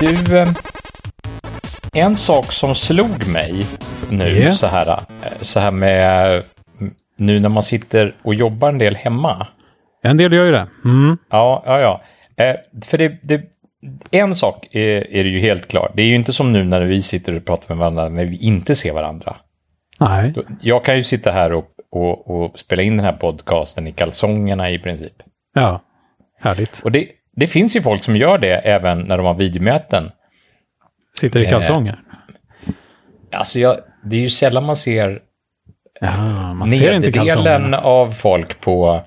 [0.00, 0.48] Du, eh,
[1.94, 3.66] en sak som slog mig
[4.10, 4.52] nu Yeah.
[4.52, 6.42] så, här, eh, så här med
[7.16, 9.46] nu när man sitter och jobbar en del hemma.
[10.02, 10.66] En del gör ju det.
[10.84, 11.18] Mm.
[11.30, 12.02] Ja, ja, ja.
[12.44, 13.42] Eh, för det, det,
[14.10, 15.92] en sak är, är det ju helt klart.
[15.94, 18.36] Det är ju inte som nu när vi sitter och pratar med varandra när vi
[18.36, 19.36] inte ser varandra.
[20.00, 23.92] Nej, Jag kan ju sitta här och, och, och spela in den här podcasten i
[23.92, 25.14] kalsongerna i princip.
[25.54, 25.80] ja.
[26.38, 26.80] Härligt.
[26.84, 30.10] Och det, det finns ju folk som gör det även när de har videomöten.
[31.16, 31.98] Sitter i Eh, kalsonger.
[33.32, 35.20] Alltså jag, det är ju sällan man ser
[36.00, 39.02] Ja, man ser inte nederdelen av folk på,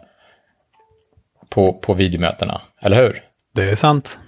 [1.49, 3.21] på, på videomötena, eller hur?
[3.55, 4.19] Det är sant.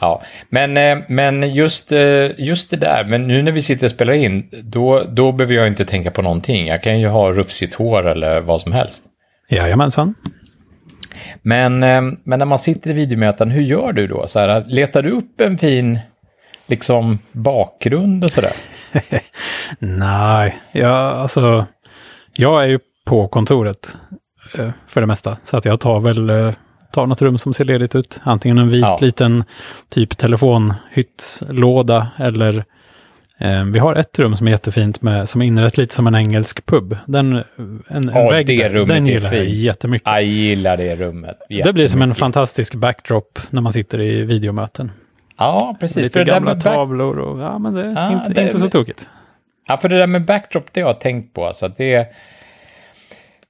[0.00, 3.90] Ja, men, eh, men just, eh, just det där, men nu när vi sitter och
[3.90, 6.66] spelar in, då, då behöver jag inte tänka på någonting.
[6.66, 9.04] Jag kan ju ha rufsigt hår eller vad som helst.
[9.48, 10.14] Jajamensan.
[11.42, 14.26] Men, eh, men när man sitter i videomöten, hur gör du då?
[14.26, 15.98] Så här, letar du upp en fin
[16.66, 18.52] liksom, bakgrund och sådär?
[19.78, 21.66] Nej, jag, alltså,
[22.36, 23.96] jag är ju på kontoret
[24.58, 25.36] eh, för det mesta.
[25.44, 26.52] Så att jag tar väl eh,
[26.92, 28.20] tar något rum som ser ledigt ut.
[28.22, 28.98] Antingen en vit Ja.
[29.00, 29.44] liten
[29.90, 32.64] typ telefonhyttslåda eller
[33.72, 36.66] vi har ett rum som är jättefint med, som är inrett lite som en engelsk
[36.66, 36.96] pub.
[37.06, 39.56] Den, en, en Ja, vägg det där, rummet den är gillar jag fint.
[39.56, 40.08] jättemycket.
[40.08, 41.36] Jag gillar det rummet.
[41.64, 44.92] Det blir som en fantastisk backdrop när man sitter i videomöten.
[45.38, 45.96] Ja, precis.
[45.96, 49.08] Lite För gamla tavlor och ja, men det är Ja, inte, det- inte så tokigt.
[49.66, 51.46] Ja, för det där med backdrop, det har jag tänkt på.
[51.46, 52.06] Alltså det,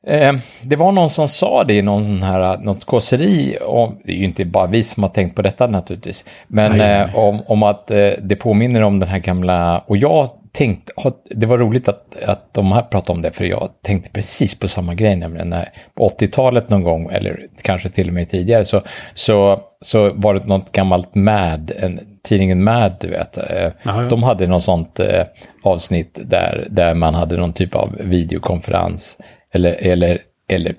[0.06, 4.12] eh, det var någon som sa det i någon sån här, något kåseri, om, det
[4.12, 7.19] är ju inte bara vi som har tänkt på detta naturligtvis, men Nej, nej, eh,
[7.19, 10.92] om, om att eh, det påminner om den här gamla, och jag tänkte,
[11.30, 14.69] det var roligt att, att de här pratade om det, för jag tänkte precis på
[14.69, 18.83] samma grej, nämligen när, på 80-talet någon gång, eller kanske till och med tidigare, så,
[19.14, 24.02] så, så var det något gammalt Mad, en, tidningen Mad, du vet, eh, Ja, ja.
[24.02, 25.22] de hade något sånt eh,
[25.62, 29.18] avsnitt där, där man hade någon typ av videokonferens
[29.55, 30.75] eller, eller, eller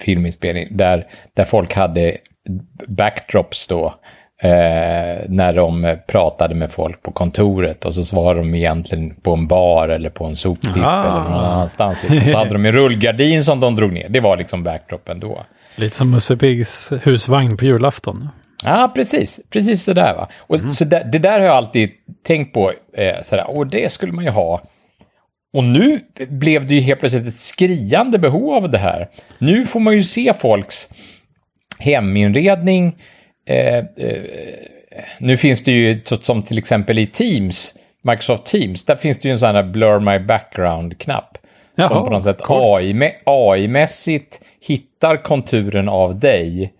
[0.00, 2.16] filminspelning där, där folk hade
[2.88, 3.94] backdrops då
[4.42, 4.50] eh,
[5.28, 9.88] när de pratade med folk på kontoret och så var de egentligen på en bar
[9.88, 11.00] eller på en soptipp Ah.
[11.02, 12.02] eller någon annanstans.
[12.10, 12.30] Liksom.
[12.30, 14.08] Så hade de en rullgardin som de drog ner.
[14.08, 15.44] Det var liksom backdropen då.
[15.76, 18.28] Lite som Musse Piggs husvagn på julafton.
[18.64, 19.40] Ja, precis.
[19.50, 20.28] Precis så där va.
[20.36, 21.90] Och så där, det där har jag alltid
[22.26, 22.72] tänkt på.
[22.96, 24.60] Eh, sådär, och det skulle man ju ha.
[25.54, 29.08] Och nu blev det ju helt plötsligt ett skriande behov av det här.
[29.38, 30.88] Nu får man ju se folks
[31.78, 32.96] heminredning.
[33.46, 33.84] Eh, eh,
[35.18, 39.32] nu finns det ju, som till exempel i Teams, Microsoft Teams, där finns det ju
[39.32, 41.38] en sån här blur my background-knapp.
[41.74, 42.40] Jaha, som på något sätt
[43.24, 46.72] AI-mässigt hittar konturen av dig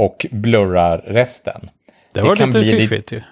[0.00, 1.70] och blurrar resten.
[2.14, 3.22] Det var bli lite- fiffigt ju.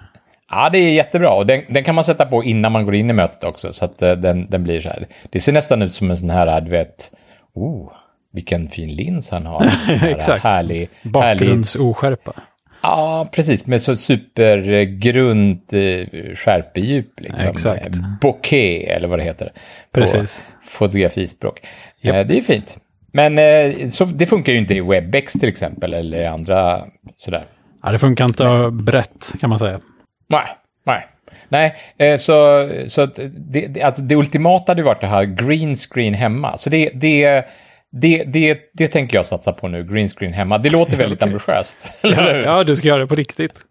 [0.49, 1.33] Ja, det är jättebra.
[1.33, 3.73] Och den, den kan man sätta på innan man går in i mötet också.
[3.73, 5.07] Så att eh, den, den blir så här.
[5.29, 7.11] Det ser nästan ut som en sån här, du vet,
[7.53, 7.91] oh,
[8.33, 9.63] vilken fin lins han har.
[9.87, 10.43] Här Exakt.
[10.43, 10.89] Härlig, härlig.
[11.11, 12.33] Bakgrundsoskärpa.
[12.81, 13.65] Ja, precis.
[13.65, 17.19] Med så supergrunt eh, skärpedjup.
[17.19, 17.49] Liksom.
[17.49, 17.87] Exakt.
[17.87, 19.45] Eh, Bokeh, eller vad det heter.
[19.45, 20.45] på Precis.
[20.63, 21.59] Fotografispråk.
[22.01, 22.77] Eh, det är fint.
[23.11, 26.85] Men eh, så, det funkar ju inte i WebEx till exempel, eller i andra
[27.17, 27.45] sådär.
[27.83, 29.79] Ja, det funkar inte brett kan man säga.
[30.27, 30.47] Nej,
[30.83, 31.07] nej.
[31.49, 36.57] Nej, eh, så, så det, alltså det ultimata hade varit det här green screen hemma.
[36.57, 37.45] Så det, det,
[37.91, 40.57] det, det, det tänker jag satsa på nu, green screen hemma.
[40.57, 41.33] Det låter väldigt Okej.
[41.33, 41.91] ambitiöst.
[42.01, 43.61] Ja, ja, du ska göra det på riktigt.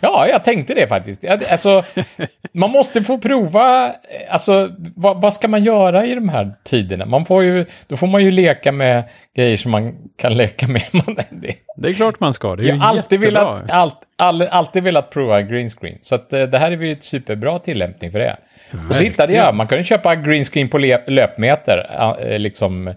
[0.00, 1.24] Ja, jag tänkte det faktiskt.
[1.24, 1.84] Alltså,
[2.52, 3.92] man måste få prova, eh,
[4.30, 7.06] alltså, vad, vad ska man göra i de här tiderna?
[7.06, 9.04] Man får ju, då får man ju leka med
[9.36, 10.82] grejer som man kan leka med.
[11.30, 12.56] Det, Det är klart man ska.
[12.56, 13.54] Det är jag ju alltid jättebra.
[13.54, 15.98] velat, allt, all, alltid velat prova green screen.
[16.02, 18.36] Så att, eh, det här är ju ett superbra tillämpning för det.
[18.88, 21.86] Och så hittade jag, man kan ju köpa green screen på löpmeter,
[22.20, 22.94] eh, liksom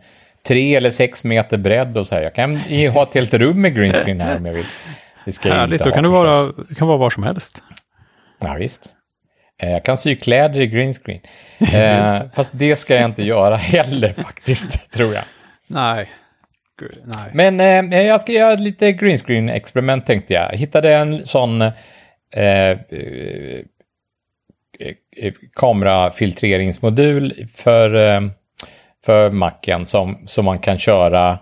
[0.48, 2.22] tre eller sex meter bredd och så här.
[2.22, 2.56] Jag kan
[2.94, 4.66] ha ett helt rum med green screen här om jag vill.
[5.26, 7.64] Det Härligt, då kan du vara, du kan vara var som helst.
[8.40, 8.94] Ja, visst.
[9.62, 11.20] Eh, Jag kan sy kläder i green screen.
[11.74, 15.24] Eh, fast det ska jag inte göra heller faktiskt, tror jag.
[15.68, 16.10] Nej.
[16.80, 17.32] Gud, Nej.
[17.34, 20.54] Men eh, jag ska göra lite green screen experiment tänkte jag.
[20.54, 21.72] Jag hittade en sån eh,
[22.36, 22.78] eh,
[25.56, 27.90] kamerafiltreringsmodul för,
[29.06, 31.40] för Macen som, som man kan köra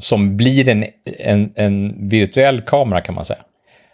[0.00, 0.84] som blir en,
[1.18, 3.38] en, en virtuell kamera kan man säga.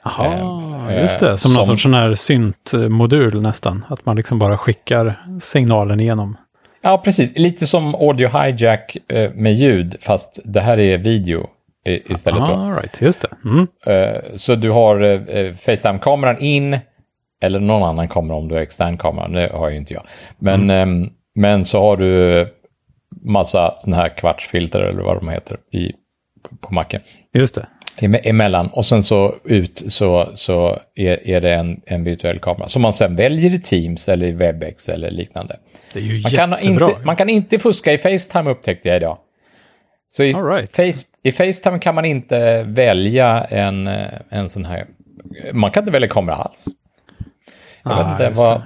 [0.04, 1.38] Jaha, Eh, just det.
[1.38, 3.84] Som, någon som- sorts sån här syntmodul nästan.
[3.88, 6.36] Att man liksom bara skickar signalen igenom.
[6.82, 7.38] Ja, precis.
[7.38, 11.46] Lite som Audio Hijack eh, med ljud, fast det här är video
[11.86, 12.40] i, istället.
[12.40, 12.52] Då.
[12.52, 13.28] All right, just det.
[13.44, 13.66] Mm.
[13.86, 16.78] Eh, så du har eh, Facetime-kameran in,
[17.42, 20.02] eller någon annan kamera om du har extern kamera, det har ju inte jag.
[20.38, 22.46] Men, ehm, men så har du
[23.22, 25.92] massa sådana här kvartsfilter eller vad de heter i,
[26.60, 27.00] på macken.
[27.34, 27.66] Just det.
[27.98, 32.68] Eme- emellan och sen så ut så, så är, är det en, en virtuell kamera
[32.68, 35.56] som man sen väljer i Teams eller i Webex eller liknande.
[35.92, 36.88] Det är ju Man kan, jättebra.
[36.88, 39.18] inte, man kan inte fuska i Facetime upptäckte jag idag.
[40.08, 40.76] Så i, All right.
[40.76, 43.86] face, i Facetime kan man inte välja en,
[44.28, 44.86] en sån här,
[45.52, 46.64] man kan inte välja kamera alls.
[47.84, 48.62] Jag Ah, vet inte vad...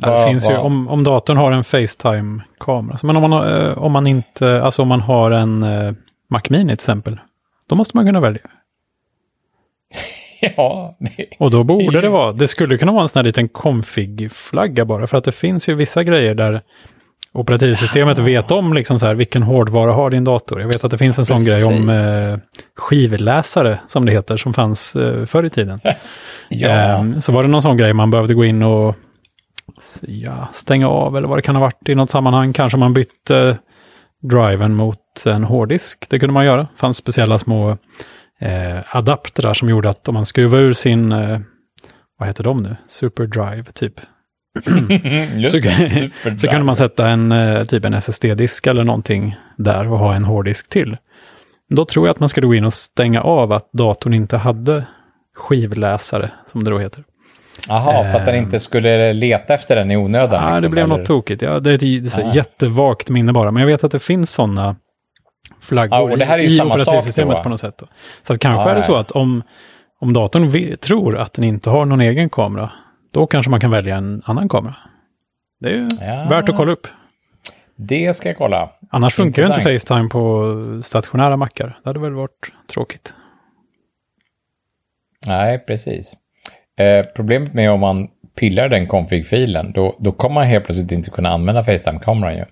[0.00, 2.96] Ja, det finns ju, om, om datorn har en Facetime-kamera.
[3.02, 5.92] Men om man, har, eh, om man inte, alltså om man har en eh,
[6.30, 7.20] Mac Mini till exempel.
[7.66, 8.42] Då måste man kunna välja.
[10.56, 13.48] Ja, det, Och då borde Det vara, det skulle kunna vara en sån här liten
[13.48, 15.06] config-flagga bara.
[15.06, 16.62] För att det finns ju vissa grejer där
[17.32, 20.60] operativsystemet vet om liksom så här, vilken hårdvara har din dator.
[20.60, 22.38] Jag vet att det finns en sån grej om eh,
[22.76, 25.80] skivläsare, som det heter, som fanns eh, förr i tiden.
[26.48, 26.68] ja.
[26.68, 28.96] Ehm, så var det någon sån grej man behövde gå in och
[30.02, 32.52] ja, stänga av eller vad det kan ha varit i något sammanhang.
[32.52, 33.58] Kanske man bytte
[34.22, 36.06] driven mot en hårddisk.
[36.10, 36.62] Det kunde man göra.
[36.62, 37.70] Det fanns speciella små
[38.40, 41.40] eh, adaptrar som gjorde att om man skruvade ur sin, eh,
[42.18, 43.94] vad heter de nu, superdrive typ.
[45.50, 49.98] Så- det, Så kunde man sätta en eh, typ en SSD-disk eller någonting där och
[49.98, 50.96] ha en hårddisk till.
[51.70, 54.86] Då tror jag att man skulle gå in och stänga av att datorn inte hade
[55.36, 57.04] skivläsare, som det då heter.
[57.68, 58.44] Jaha, för att den Ehm.
[58.44, 60.42] inte skulle leta efter den i onödan.
[60.44, 60.96] Ja, det liksom, blev eller?
[60.96, 61.42] något tokigt.
[61.42, 61.80] Ja, det är ett
[62.14, 62.34] det Ah.
[62.34, 63.50] jättevagt minne bara.
[63.50, 64.76] Men jag vet att det finns sådana
[65.60, 67.42] flaggor Ja, och det här är ju i samma sak operativsystemet då.
[67.42, 67.82] på något sätt.
[68.22, 69.42] Så att kanske Ja, är det så att om,
[70.00, 72.70] om datorn vi, tror att den inte har någon egen kamera,
[73.12, 74.76] då kanske man kan välja en annan kamera.
[75.60, 76.26] Det är ju Ja.
[76.30, 76.86] värt att kolla upp.
[77.76, 78.70] Det ska jag kolla.
[78.90, 79.60] Annars funkar ju inte.
[79.60, 81.78] Facetime på stationära mackar.
[81.82, 83.14] Det hade väl varit tråkigt.
[85.26, 86.12] Nej, precis.
[86.78, 88.08] Eh, problemet med om man
[88.38, 92.44] pillar den config-filen, då, då kommer man helt plötsligt inte kunna använda Facetime-kameran ju.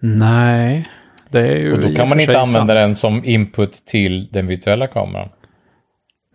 [0.00, 0.88] Nej,
[1.30, 2.86] det är ju Och då kan man inte använda sant.
[2.86, 5.28] den som input till den virtuella kameran.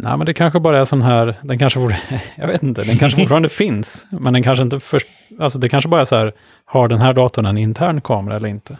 [0.03, 1.99] Nej, men det kanske bara är sån här, den kanske borde,
[2.35, 5.07] jag vet inte, den kanske fortfarande finns, men den kanske inte först,
[5.39, 6.33] alltså det kanske bara är så här,
[6.65, 8.77] har den här datorn en intern kamera eller inte?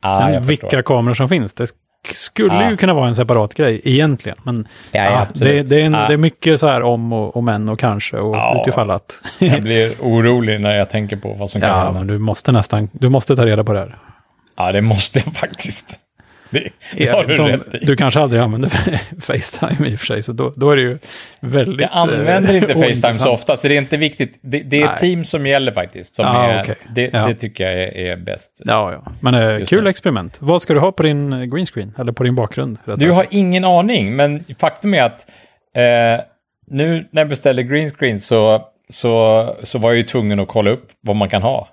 [0.00, 0.82] Ah, Sen vilka förstår.
[0.82, 1.66] kameror som finns, det
[2.14, 2.70] skulle Ah.
[2.70, 5.92] ju kunna vara en separat grej egentligen, men Ja, ja, ja, det, det, är en,
[5.92, 8.60] det är mycket så här om och, och men och kanske och Ja.
[8.60, 9.20] utifall att.
[9.38, 11.92] Jag blir orolig när jag tänker på vad som kan ja, hända.
[11.92, 13.98] men du måste nästan, du måste ta reda på det här.
[14.56, 15.98] Ja, det måste jag faktiskt.
[16.50, 17.84] Det, det har du De- rätt i.
[17.84, 18.68] du kanske aldrig använder
[19.20, 20.98] Facetime i och för sig, så då, då är det ju
[21.40, 21.80] väldigt...
[21.80, 24.38] Jag använder eh, inte Facetime så ofta, så det är inte viktigt.
[24.42, 24.96] Det, det är Nej.
[24.98, 26.16] Teams som gäller faktiskt.
[26.16, 26.74] Som Ja, är, okej.
[26.94, 27.26] det, Ja.
[27.26, 28.62] det tycker jag är, är bäst.
[28.64, 29.12] Ja, ja.
[29.20, 29.90] Men Just kul det.
[29.90, 30.38] experiment.
[30.40, 31.92] Vad ska du ha på din eh, green screen?
[31.98, 32.78] Eller på din bakgrund?
[32.96, 33.32] Du har sagt?
[33.32, 35.26] ingen aning, men faktum är att
[35.76, 36.24] eh,
[36.70, 40.70] nu när jag beställde green screen så, så, så var jag ju tvungen att kolla
[40.70, 41.68] upp vad man kan ha.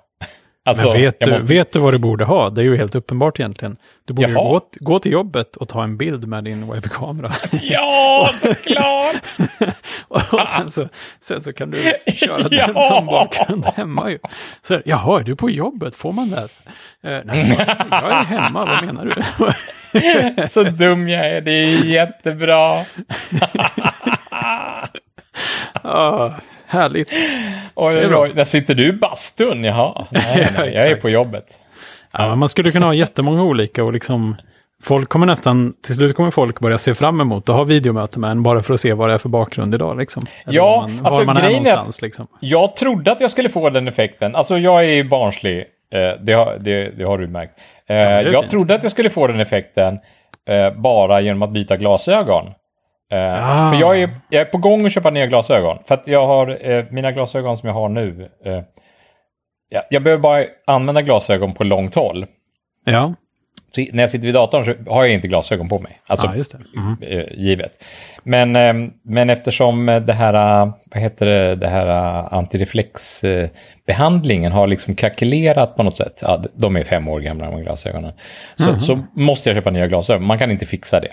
[0.66, 2.50] Alltså, Men vet du, måste- vet du vad du borde ha?
[2.50, 3.76] Det är ju helt uppenbart egentligen.
[4.04, 7.32] Du borde ju gå, gå till jobbet och ta en bild med din webbkamera.
[7.62, 9.16] Ja, såklart!
[10.40, 10.88] och sen så,
[11.20, 12.82] sen så kan du köra den Ja.
[12.82, 14.18] som bakgrund hemma ju.
[14.62, 15.94] Så, här, Jaha, är du på jobbet?
[15.94, 16.48] Får man det?
[17.10, 17.56] Eh, nej,
[17.90, 18.64] jag är hemma.
[18.64, 20.48] Vad menar du?
[20.48, 22.84] Så dum jag är, det är jättebra.
[25.82, 26.30] ah,
[26.74, 27.10] härligt.
[27.74, 28.22] Oj, Det är oj, bra.
[28.22, 30.06] oj, där sitter du i bastun, jaha.
[30.10, 31.44] Nej, nej, Ja, nej, jag är på jobbet.
[32.12, 34.36] Ja, man skulle kunna ha jättemånga olika och liksom
[34.82, 38.30] Folk kommer nästan, till slut kommer folk börja se fram emot att ha videomöte med
[38.30, 39.98] en bara för att se vad det är för bakgrund idag.
[39.98, 40.26] Liksom.
[40.44, 42.02] Eller Ja, var man, alltså var man är grejen är- någonstans.
[42.02, 42.26] Liksom.
[42.40, 44.36] Jag trodde att jag skulle få den effekten.
[44.36, 45.58] Alltså jag är ju barnslig.
[45.58, 47.52] Eh, det, har, det, det har du märkt.
[47.86, 48.50] Eh, är jag fint.
[48.50, 49.98] trodde att jag skulle få den effekten
[50.48, 52.44] eh, bara genom att byta glasögon.
[53.12, 53.70] Eh, Ah.
[53.70, 55.78] För jag är, jag är på gång att köpa nya glasögon.
[55.86, 58.28] För att jag har eh, mina glasögon som jag har nu.
[58.44, 58.60] Eh,
[59.68, 62.26] jag, jag behöver bara använda glasögon på långt håll.
[62.84, 63.14] Ja,
[63.74, 66.00] Så när jag sitter vid datorn så har jag inte glasögon på mig.
[66.06, 66.54] Alltså, ja, just.
[66.54, 66.96] Mm.
[67.00, 67.82] eh, givet.
[68.22, 74.66] Men, eh, men eftersom det här, eh, vad heter det, det här eh, antireflexbehandlingen har
[74.66, 76.18] liksom krackelerat på något sätt.
[76.22, 78.12] Ja, de är fem år gamla de här glasögonen.
[78.56, 80.26] Så, så måste jag köpa nya glasögon.
[80.26, 81.08] Man kan inte fixa det.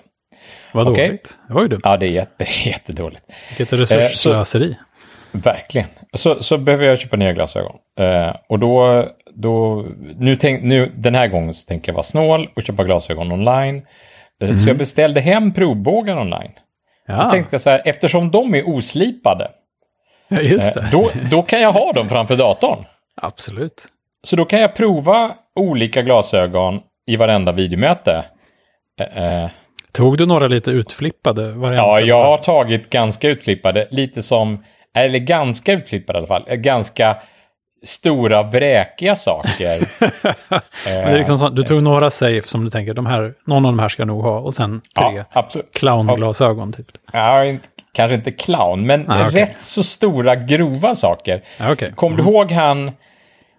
[0.74, 1.08] Vad Okej.
[1.08, 1.40] dåligt.
[1.48, 1.82] Det var ju dumt.
[1.84, 3.24] Ja, det är jätte, jättedåligt.
[3.50, 4.78] Vilket resursslöseri.
[5.32, 5.88] Verkligen.
[6.14, 7.76] Så, så behöver jag köpa nya glasögon.
[8.00, 9.86] Eh, och då, då
[10.20, 13.82] nu, tänk, nu den här gången så tänker jag vara snål och köpa glasögon online.
[14.44, 16.52] Eh, Så jag beställde hem provbågar online.
[17.08, 19.52] Ja, tänkte jag så här, eftersom de är oslipade,
[20.28, 20.90] ja, just eh, det.
[20.92, 22.86] då, då kan jag ha dem framför datorn.
[23.22, 23.86] Absolut.
[24.24, 28.26] Så då kan jag prova olika glasögon i varenda videomöte.
[29.98, 31.84] Eh, eh, Tog du några lite utflippade varianter?
[31.84, 34.64] Ja, jag har tagit ganska utflippade, lite som,
[34.96, 37.18] eller ganska utflippade i alla fall, ganska
[37.86, 39.68] stora vräkiga saker.
[40.88, 43.80] Är liksom så, du tog några safe som du tänker, de här, någon av de
[43.80, 46.88] här ska jag nog ha, och sen tre ja, clownglasögon typ.
[47.14, 49.42] Ja, inte, kanske inte clown, men Ah, okej.
[49.42, 51.44] rätt så stora grova saker.
[51.58, 51.94] Ja, okej.
[51.96, 52.92] Kom du ihåg han,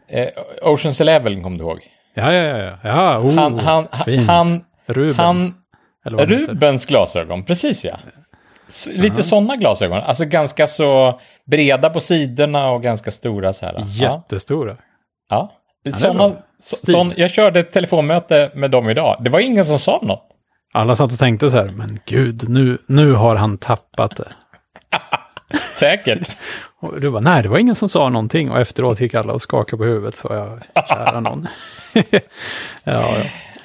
[0.09, 0.29] eh,
[0.63, 1.79] Oceans Eleven kom du ihåg?
[2.15, 2.79] Ja, ja, ja.
[2.83, 3.19] ja.
[3.19, 4.29] oh, Han, han, fint.
[4.29, 5.15] han, Ruben.
[5.25, 5.55] han
[6.05, 7.99] Rubens glasögon, precis ja.
[8.69, 13.75] S- Lite sådana glasögon, alltså ganska så breda på sidorna och ganska stora så här.
[13.79, 13.85] Ja.
[13.87, 14.77] Jättestora.
[15.29, 15.53] ja.
[15.85, 19.17] är Såna, så, sån, jag körde ett telefonmöte med dem idag.
[19.21, 20.29] Det var ingen som sa något.
[20.75, 24.33] Alla satt och tänkte så här, men gud, nu, nu har han tappat det.
[25.75, 26.37] Säkert.
[26.81, 28.51] Och du bara, nej, det var ingen som sa någonting.
[28.51, 31.49] Och efteråt gick alla och skakade på huvudet, så jag, kära någon.
[31.95, 32.21] ja,
[32.85, 33.17] ja.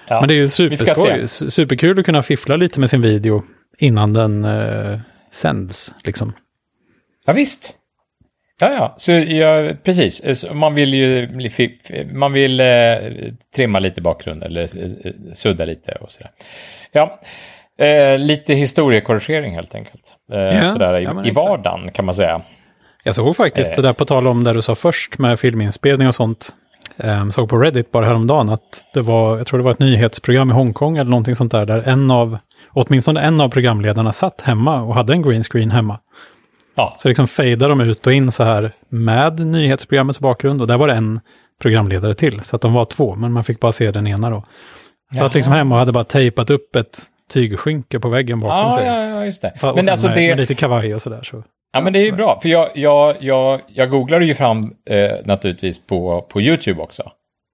[0.07, 0.19] Ja.
[0.19, 1.27] Men det är ju superskoj.
[1.27, 3.43] Superkul att kunna fiffla lite med sin video
[3.77, 4.99] innan den eh,
[5.31, 5.95] sänds.
[6.03, 6.33] Liksom.
[7.25, 7.73] Ja, visst.
[8.61, 10.45] Ja, ja, så ja, precis.
[10.53, 11.29] Man vill ju
[12.13, 12.65] man vill eh,
[13.55, 16.31] trimma lite bakgrund eller eh, sudda lite och sådär.
[16.91, 17.19] Ja,
[17.85, 20.03] eh, lite historiekorrigering helt enkelt.
[20.31, 22.41] Eh, Ja, sådär i, ja, i vardagen kan man säga.
[23.03, 23.75] Jag såg faktiskt Eh.
[23.75, 26.49] det där på tal om det du sa först med filminspelning och sånt.
[26.97, 30.49] Um, såg på Reddit bara häromdagen att det var, jag tror det var ett nyhetsprogram
[30.49, 32.37] i Hongkong eller någonting sånt där, där en av,
[32.69, 35.99] åtminstone en av programledarna satt hemma och hade en green screen hemma.
[36.75, 40.77] Ja, Så liksom fejdade de ut och in så här med nyhetsprogrammets bakgrund och där
[40.77, 41.19] var det en
[41.61, 42.41] programledare till.
[42.41, 44.43] Så att de var två, men man fick bara se den ena då.
[45.17, 46.99] Så att liksom hemma och hade bara tejpat upp ett
[47.33, 48.85] tygskynke på väggen bakom ja, sig.
[48.85, 49.53] ja, ja, just det.
[49.61, 50.27] Och Men alltså med, det...
[50.27, 51.23] med lite kavaj och sådär.
[51.23, 51.43] Så.
[51.73, 55.11] Ja, men det är ju bra, för jag, jag, jag, jag googlade ju fram eh,
[55.25, 57.11] naturligtvis på, på YouTube också.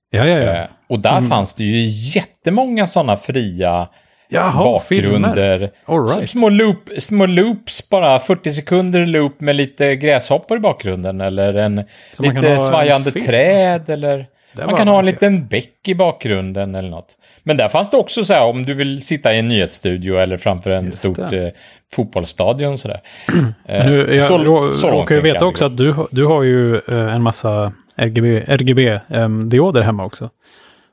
[0.10, 0.54] Ja, ja, ja.
[0.54, 3.88] Eh, och där fanns det ju jättemånga sådana fria
[4.30, 5.72] Jaha, bakgrunder.
[5.86, 6.30] All right.
[6.30, 11.84] Små, loop, små loops, bara 40 sekunder loop med lite gräshoppor i bakgrunden eller en
[12.14, 15.96] Så lite en svajande film, träd eller Det man kan ha en liten bäck i
[15.96, 17.18] bakgrunden eller något.
[17.44, 20.38] Men där fanns det också så här om du vill sitta i en nyhetsstudio eller
[20.38, 21.48] framför en Just stort eh,
[21.94, 23.02] fotbollsstadion sådär.
[23.68, 26.76] Men nu, jag så- rå, så råkar ju veta också att du, du har ju
[26.76, 30.30] eh, en massa RGB, RGB-dioder hemma också.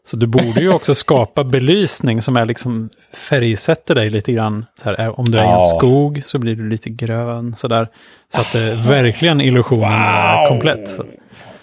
[0.04, 4.66] Så du borde ju också skapa belysning som är liksom färgsätter dig lite grann.
[4.84, 5.62] Här, eh, om du är i en Ja.
[5.62, 7.88] skog så blir du lite grön sådär.
[8.34, 10.48] Så att det verkligen illusionen är Wow!
[10.48, 10.88] komplett.
[10.88, 11.04] Så.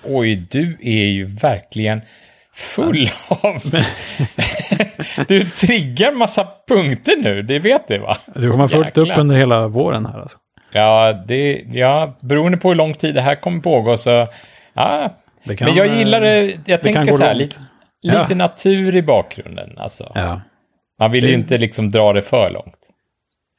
[0.03, 2.01] Oj, du är ju verkligen
[2.57, 3.61] full av...
[5.27, 8.17] du triggar massa punkter nu, det vet du va?
[8.35, 10.37] Du kommer ha fullt upp under hela våren här alltså.
[10.71, 14.27] Ja, det, ja, beroende på hur lång tid det här kommer pågå så...
[14.73, 15.09] Ja,
[15.43, 17.59] Det kan, men jag eh, gillar det, jag tänker så här, lite,
[18.01, 18.35] lite Ja.
[18.35, 19.77] natur i bakgrunden.
[19.77, 20.11] Alltså.
[20.15, 20.41] Ja.
[20.99, 22.75] Man vill Det- ju inte liksom dra det för långt.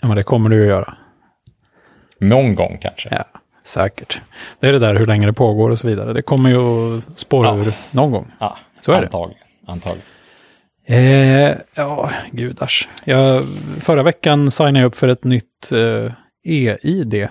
[0.02, 0.94] ja, men det kommer du att göra.
[2.20, 3.08] Någon gång kanske.
[3.12, 3.24] Ja,
[3.68, 4.18] säkert.
[4.60, 6.12] Det är det där hur länge det pågår och så vidare.
[6.12, 7.56] Det kommer ju att spåra Ja.
[7.56, 8.32] ur någon gång.
[8.40, 9.06] Ja, Så är det.
[9.06, 9.42] antagligen.
[9.66, 10.06] antagligen.
[10.86, 12.88] Eh, ja, gudars.
[13.04, 13.46] Jag,
[13.80, 16.12] förra veckan signade jag upp för ett nytt eh,
[16.44, 17.28] e-id.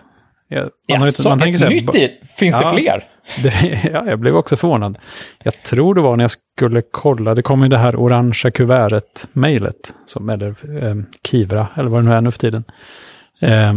[0.49, 2.11] Jag, man, har inte- man tänker här, nytt ba- i?
[2.37, 2.71] Finns Ja.
[2.71, 3.03] det fler?
[3.43, 4.97] det, ja, jag blev också förvånad.
[5.43, 9.29] Jag tror det var när jag skulle kolla, det kom ju det här orangea kuvertet,
[9.33, 10.47] mejlet, som, eller
[10.83, 12.63] eh, Kivra, eller vad det nu är nu för tiden,
[13.41, 13.73] eh,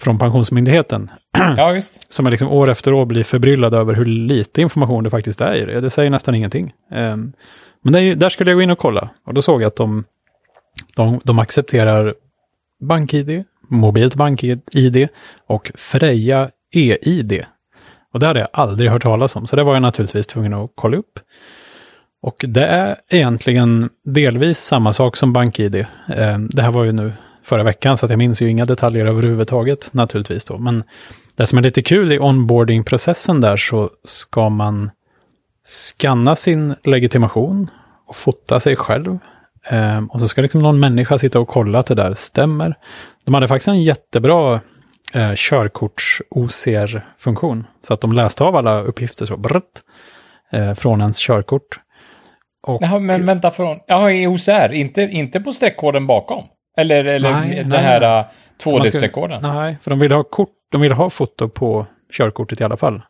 [0.00, 1.10] från Pensionsmyndigheten.
[1.56, 1.92] Ja, visst.
[2.12, 5.54] som jag liksom år efter år blir förbryllad över hur lite information det faktiskt är
[5.54, 5.80] i det.
[5.80, 6.72] Det säger nästan ingenting.
[6.90, 7.32] Ehm,
[7.82, 9.10] men det är, ju- där skulle jag gå in och kolla.
[9.26, 10.04] Och då såg jag att de,
[10.96, 12.14] de, de accepterar
[12.80, 15.08] BankID, mobilt BankID
[15.46, 17.44] och Freja e-ID.
[18.12, 20.70] Och det hade jag aldrig hört talas om, så det var jag naturligtvis tvungen att
[20.74, 21.18] kolla upp.
[22.22, 25.86] Och det är egentligen delvis samma sak som BankID.
[26.08, 29.06] Ehm, Det här var ju nu förra veckan, så att jag minns ju inga detaljer
[29.06, 30.58] överhuvudtaget naturligtvis då.
[30.58, 30.84] Men
[31.36, 34.90] det som är lite kul i onboarding-processen där så ska man
[35.64, 37.70] skanna sin legitimation
[38.06, 39.18] och fota sig själv.
[39.68, 42.74] Ehm, och så ska liksom någon människa sitta och kolla att det där stämmer.
[43.24, 44.60] De hade faktiskt en jättebra
[45.14, 47.66] eh, körkorts-OCR-funktion.
[47.80, 49.82] Så att de läste av alla uppgifter så brrt,
[50.52, 51.80] eh, från ens körkort.
[52.62, 53.78] Och, Jaha, men vänta från...
[53.86, 56.44] Jaha, i OCR, inte, inte på streckkoden bakom?
[56.80, 58.26] Eller, eller Nej, den nej, här uh,
[58.64, 59.54] 2D-streckkoden?
[59.54, 63.02] Nej, för de ville ha kort, de ville ha foto på körkortet i alla fall.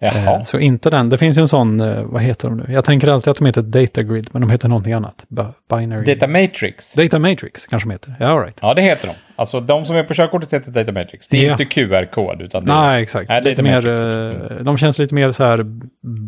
[0.00, 0.36] Jaha.
[0.36, 1.08] Eh, Så inte den.
[1.08, 2.66] Det finns ju en sån, eh, vad heter de nu?
[2.68, 5.26] Jag tänker alltid att de heter Data Grid, men de heter någonting annat.
[5.70, 6.14] Binary.
[6.14, 6.92] Data Matrix?
[6.92, 8.14] Data Matrix kanske de heter.
[8.20, 8.58] Ja, all right.
[8.62, 9.14] Ja, det heter de.
[9.36, 11.28] Alltså de som är på körkortet heter Data Matrix.
[11.28, 11.52] Det är Ja.
[11.52, 12.76] inte QR-kod, utan det är...
[12.76, 13.28] Nej, exakt.
[13.28, 14.50] Nej, lite mer, Matrix.
[14.50, 15.64] eh, de känns lite mer så här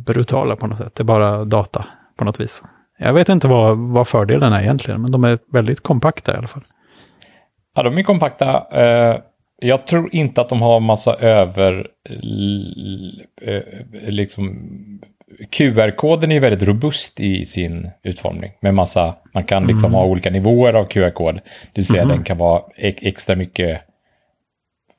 [0.07, 0.95] brutala på något sätt.
[0.95, 1.85] Det är bara data
[2.19, 2.63] på något vis.
[2.99, 6.49] Jag vet inte vad, vad fördelen är egentligen, men de är väldigt kompakta i alla
[6.49, 6.65] fall.
[7.75, 8.67] Ja, de är kompakta.
[8.73, 9.19] Eh,
[9.59, 11.87] jag tror inte att de har massa över...
[12.11, 13.63] l- eh,
[13.93, 14.59] Liksom...
[15.51, 18.53] QR-koden är väldigt robust i sin utformning.
[18.61, 19.15] Med massa...
[19.35, 21.35] Man kan liksom ha olika nivåer av QR-kod.
[21.35, 21.41] Det
[21.75, 23.81] vill säga den kan vara extra mycket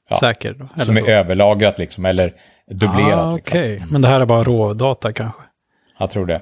[0.10, 0.54] Ja, Säker.
[0.54, 1.08] då, som är så.
[1.08, 2.06] överlagrat liksom.
[2.06, 2.34] Eller
[2.72, 3.20] dubblerat.
[3.20, 3.60] Ah, liksom.
[3.60, 5.42] Okej, men det här är bara rådata kanske.
[6.00, 6.42] Jag tror det.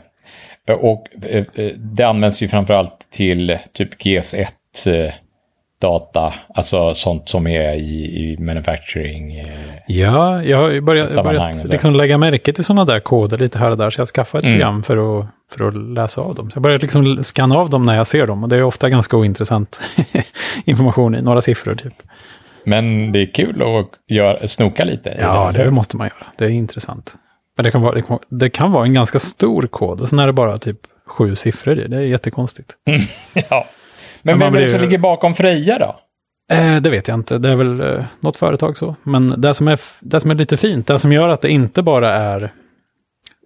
[0.74, 4.46] Och eh, eh, det används ju framförallt till typ GS1
[4.86, 5.14] eh,
[5.82, 9.44] data, alltså sånt som är i, i manufacturing.
[9.88, 13.72] Ja, jag har ju börjat, börjat liksom lägga märke till sådana där koder lite här
[13.72, 13.90] och där.
[13.90, 14.58] Så jag skaffade ett Mm.
[14.60, 16.50] program för att, för att läsa av dem.
[16.50, 18.44] Så jag börjar liksom scanna av dem när jag ser dem.
[18.44, 19.82] Och det är ofta ganska ointressant
[20.66, 21.94] information i, några siffror typ.
[22.66, 25.18] Men det är kul att göra, snoka lite.
[25.22, 26.28] Ja, det måste man göra.
[26.38, 27.16] Det är intressant.
[27.56, 30.20] Men det kan vara, det kan, det kan vara en ganska stor kod och sen
[30.20, 31.88] är det bara typ sju siffror i.
[31.88, 32.74] Det är jättekonstigt.
[33.34, 33.68] ja.
[34.22, 35.96] Men Men vem är det som ligger bakom Freja då?
[36.56, 37.38] Eh, det vet jag inte.
[37.38, 38.96] Det är väl eh, något företag så.
[39.04, 41.82] Men det som, är, det som är lite fint, det som gör att det inte
[41.82, 42.54] bara är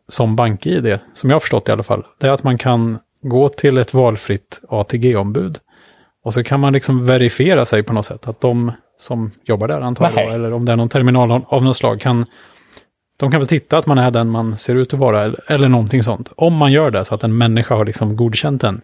[0.07, 3.49] som BankID, som jag har förstått i alla fall, det är att man kan gå
[3.49, 5.59] till ett valfritt ATG-ombud.
[6.23, 8.27] Och så kan man liksom verifiera sig på något sätt.
[8.27, 11.77] Att de som jobbar där antar jag, eller om det är någon terminal av något
[11.77, 12.25] slag, kan,
[13.19, 16.03] de kan väl titta att man är den man ser ut att vara, eller, någonting
[16.03, 16.29] sånt.
[16.35, 18.81] Om man gör det så att en människa har liksom godkänt den,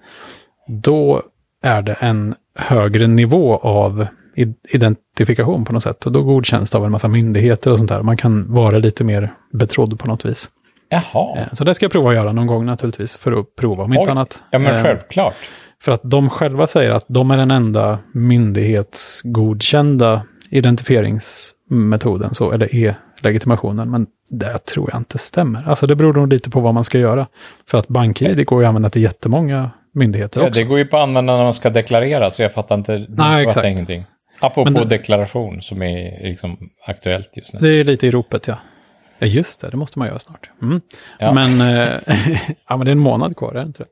[0.68, 1.22] då
[1.64, 4.08] är det en högre nivå av
[4.70, 6.06] identifikation på något sätt.
[6.06, 8.02] Och då godkänns det av en massa myndigheter och sånt där.
[8.02, 10.50] Man kan vara lite mer betrodd på något vis.
[10.90, 11.38] Jaha.
[11.38, 13.94] Eh, Så det ska jag prova att göra någon gång naturligtvis, för att prova om
[13.94, 14.12] inte Oj.
[14.12, 14.44] annat.
[14.52, 15.34] Ja, men Eh, självklart.
[15.82, 22.76] För att de själva säger att de är den enda myndighetsgodkända identifieringsmetoden, så, eller
[23.20, 23.92] e-legitimationen.
[23.92, 25.64] Men det tror jag inte stämmer.
[25.70, 27.28] Alltså det beror nog lite på vad man ska göra.
[27.70, 30.60] För att BankID går ju att använda till jättemånga myndigheter Ja, också.
[30.60, 33.06] det går ju på att använda när man ska deklarera, så jag fattar inte.
[33.10, 33.68] Nej, exakt.
[33.68, 34.06] Ingenting.
[34.40, 36.58] Apropå det- deklaration som är liksom
[36.88, 37.60] aktuellt just nu.
[37.60, 38.56] Det är lite i ropet, ja.
[39.20, 39.70] Ja, just det.
[39.70, 40.50] Det måste man göra snart.
[40.62, 40.82] Mm.
[41.20, 41.32] Ja.
[41.34, 41.90] Men, eh,
[42.70, 43.90] ja, men det är en månad kvar, är det inte det?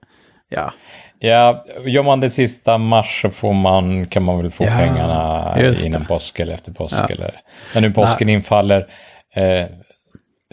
[0.49, 0.73] Ja,
[1.19, 5.55] Ja, gör man det sista mars så får man, kan man väl få Ja, pengarna
[5.85, 6.07] innan det.
[6.07, 6.95] påsk eller efter påsk.
[6.99, 7.07] Ja.
[7.07, 7.39] Eller,
[7.73, 8.87] när nu påsken infaller.
[9.35, 9.65] Eh,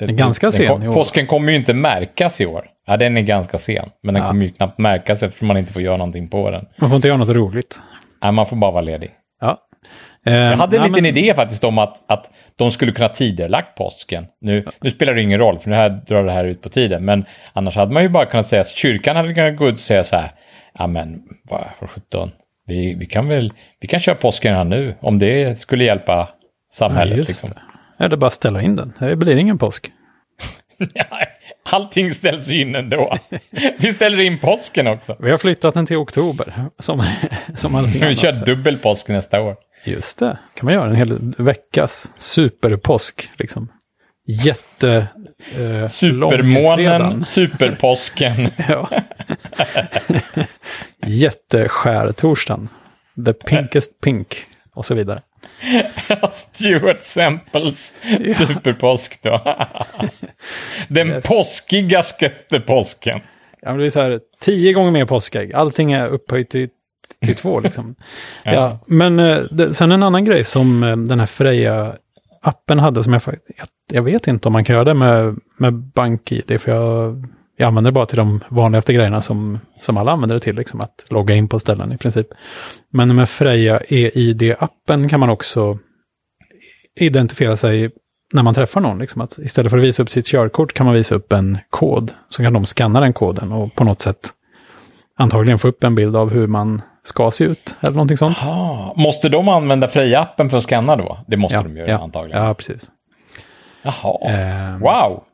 [0.06, 0.94] ganska sen kom, i år.
[0.94, 2.66] Påsken kommer ju inte märkas i år.
[2.86, 3.88] Ja, den är ganska sen.
[4.02, 4.28] Men den Ja.
[4.30, 6.66] kommer ju knappt märkas eftersom man inte får göra någonting på den.
[6.76, 7.82] man får inte göra något roligt.
[8.22, 9.10] Nej, man får bara vara ledig.
[9.40, 9.58] Ja.
[10.26, 13.08] Eh, Jag hade en nej, liten men- idé faktiskt om att, att de skulle kunna
[13.08, 14.26] tidigarelagt påsken.
[14.40, 17.04] Nu, nu spelar det ingen roll, för nu här drar det här ut på tiden.
[17.04, 20.04] Men annars hade man ju bara kunnat säga, kyrkan hade kunnat gå ut och säga
[20.04, 20.32] så här,
[20.78, 22.30] ja men vad sjutton,
[22.66, 26.28] vi, vi kan väl, vi kan köra påsken här nu, om det skulle hjälpa Ja,
[26.72, 27.16] samhället.
[27.16, 27.50] just liksom.
[28.00, 28.04] Det.
[28.04, 28.92] Eller bara ställa in den.
[28.98, 29.92] Det blir ingen påsk.
[31.70, 33.18] Allting ställs ju in ändå.
[33.78, 35.16] Vi ställer in påsken också.
[35.20, 37.02] Vi har flyttat den till oktober, som,
[37.54, 38.18] som allting Vi annat.
[38.18, 39.56] kör dubbel påsk nästa år.
[39.84, 40.38] Just det.
[40.54, 43.30] kan man göra en hel veckas superpåsk.
[43.38, 43.68] Liksom.
[44.26, 45.06] Jätte...
[45.58, 48.48] Eh, Supermånen, superpåsken.
[48.68, 48.88] Ja.
[51.06, 52.68] Jätteskärtorsdagen.
[53.26, 54.36] The pinkest pink.
[54.74, 55.22] Och så vidare.
[56.32, 57.94] Stuart Semples
[58.36, 59.40] superpåsk då.
[60.88, 61.26] Den Yes.
[61.26, 63.20] påskigaste påsken.
[63.62, 65.54] Ja, men det är så här, tio gånger mer påskägg.
[65.54, 66.68] Allting är upphöjt till,
[67.26, 67.94] till två liksom.
[68.44, 68.52] Ja.
[68.52, 68.78] ja.
[68.86, 73.22] men eh, det, sen en annan grej som eh, den här Freja-appen hade som jag
[73.22, 77.24] faktiskt, jag, jag vet inte om man kan göra det med, med BankID, för jag,
[77.60, 80.80] jag använder det bara till de vanligaste grejerna som, som alla använder det till, liksom
[80.80, 82.26] att logga in på ställen i princip.
[82.92, 85.78] Men med Freja EID-appen kan man också
[87.00, 87.90] identifiera sig
[88.32, 88.98] när man träffar någon.
[88.98, 92.12] Liksom att istället för att visa upp sitt körkort kan man visa upp en kod.
[92.28, 94.30] Så kan de scanna den koden och på något sätt
[95.18, 97.76] antagligen få upp en bild av hur man ska se ut.
[97.80, 98.36] Eller någonting sånt.
[98.42, 101.18] Ah, måste de använda Freja-appen för att scanna då?
[101.26, 102.44] Det måste de göra ja, antagligen.
[102.44, 102.90] Ja, precis.
[103.82, 104.30] Jaha.
[104.30, 105.24] Ehm, Wow.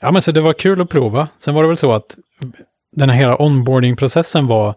[0.00, 1.28] Ja, men så det var kul att prova.
[1.38, 2.16] Sen var det väl så att
[2.96, 4.74] den här hela onboarding-processen var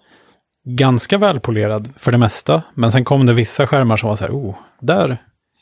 [0.67, 2.61] ganska välpolerad för det mesta.
[2.73, 5.17] Men sen kom det vissa skärmar som var så här, oh, där,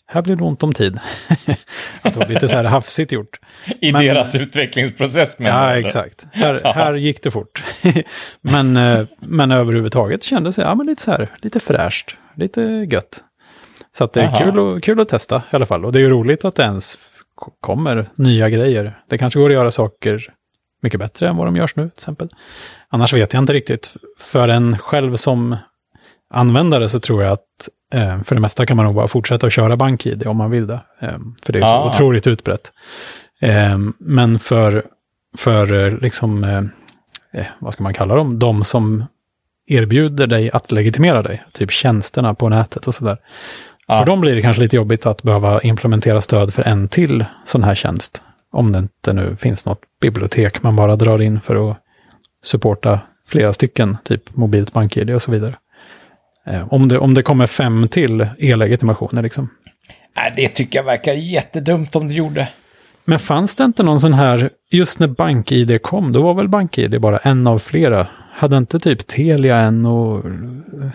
[0.07, 0.99] här blir det ont om tid.
[2.01, 3.39] att det var lite så här hafsigt gjort.
[3.81, 5.87] I Men- deras utvecklingsprocess menar Ja, eller?
[5.87, 6.27] exakt.
[6.31, 7.63] Här, här gick det fort.
[8.41, 13.23] men, eh, men överhuvudtaget kändes det ja, men lite så här, lite fräscht, lite gött.
[13.97, 14.39] Så att det är Aha.
[14.39, 15.85] kul, och, kul att testa i alla fall.
[15.85, 16.97] Och det är ju roligt att det ens
[17.61, 18.99] kommer nya grejer.
[19.09, 20.27] Det kanske går att göra saker
[20.81, 22.29] mycket bättre än vad de görs nu till exempel.
[22.89, 23.93] Annars vet jag inte riktigt.
[24.19, 25.57] För en själv som
[26.33, 29.53] användare så tror jag att eh, för det mesta kan man nog bara fortsätta att
[29.53, 30.79] köra BankID om man vill det.
[30.99, 31.89] Eh, för det är så Ah.
[31.89, 32.71] otroligt utbrett.
[33.41, 34.85] Eh, men för,
[35.37, 36.61] för eh, liksom eh,
[37.41, 39.05] eh, vad ska man kalla dem, de som
[39.67, 43.17] erbjuder dig att legitimera dig, typ tjänsterna på nätet och sådär.
[43.87, 43.99] Ja.
[43.99, 47.63] För dem blir det kanske lite jobbigt att behöva implementera stöd för en till sån
[47.63, 48.23] här tjänst.
[48.51, 51.77] Om det inte nu finns något bibliotek man bara drar in för att
[52.43, 55.55] supporta flera stycken, typ mobilt bank-id och så vidare.
[56.47, 59.49] Eh, om, det, om det kommer fem till e-legitimationer liksom.
[60.15, 62.49] Nej, det tycker jag verkar jättedumt om det gjorde.
[63.05, 67.01] Men fanns det inte någon sån här, just när BankID kom, då var väl BankID
[67.01, 68.07] bara en av flera?
[68.33, 70.89] Hade inte typ Telia en och eh,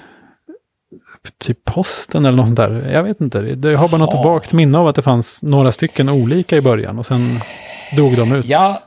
[1.39, 2.91] typ Posten eller något sånt där?
[2.93, 4.23] Jag vet inte, det har bara något Ja.
[4.23, 7.41] vagt minne av att det fanns några stycken olika i början och sen
[7.97, 8.45] dog de ut.
[8.47, 8.83] Ja,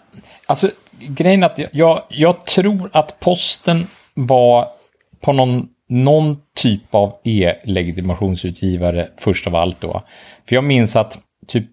[0.45, 4.67] alltså grejen är att jag- jag, tror att posten var
[5.21, 10.01] på någon, någon typ av e-legitimationsutgivare först av allt då.
[10.49, 11.65] För jag minns att typ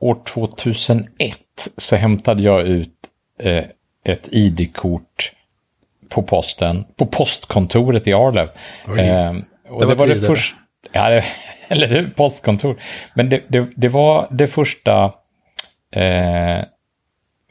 [0.00, 1.36] år 2001
[1.76, 2.92] så hämtade jag ut
[3.38, 3.64] eh,
[4.04, 5.32] ett ID-kort
[6.08, 8.48] på posten, på postkontoret i Arlöv.
[8.98, 9.32] Eh,
[9.72, 10.26] och Det det, var det tider.
[10.28, 10.56] första,
[10.92, 11.24] ja, det,
[11.68, 12.82] eller hur, postkontor.
[13.14, 15.12] Men det, det, det var det första
[15.96, 16.64] eh,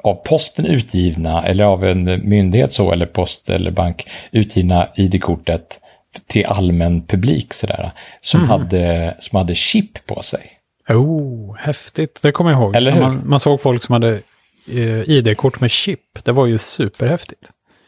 [0.04, 5.80] av posten utgivna, eller av en myndighet så, eller post eller bank utgivna ID-kortet
[6.28, 8.50] till allmän publik sådär, som, Mhm.
[8.50, 10.52] hade, som hade chip på sig.
[10.90, 12.20] Oh, häftigt.
[12.22, 12.76] Det kommer jag ihåg.
[12.76, 13.02] Eller hur?
[13.02, 14.22] Man, man såg folk som hade
[14.72, 16.00] eh, ID-kort med chip.
[16.24, 17.42] Det var ju superhäftigt.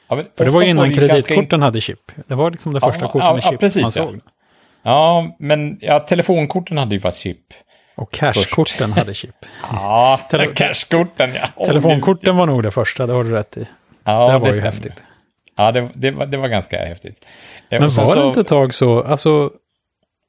[0.08, 2.12] Ja, För det var oftast innan ju ganska kreditkorten hade chip.
[2.28, 4.04] Det var liksom det Ja, första kortet ja, med chip precis, man ja.
[4.04, 4.20] såg.
[4.84, 7.39] Ja, men ja, telefonkorten hade ju fast chip.
[7.96, 9.36] Och cashkorten hade chip.
[9.72, 11.66] Ja, Tele- cashkorten ja.
[11.66, 13.68] Telefonkorten var nog det första, det har du rätt i.
[14.04, 14.72] Ja, det var ju stämmer.
[14.72, 15.04] häftigt.
[15.58, 17.18] Ja, det, det, var, det var ganska häftigt.
[17.70, 19.52] Eh, Men var det så- inte ett tag så, alltså,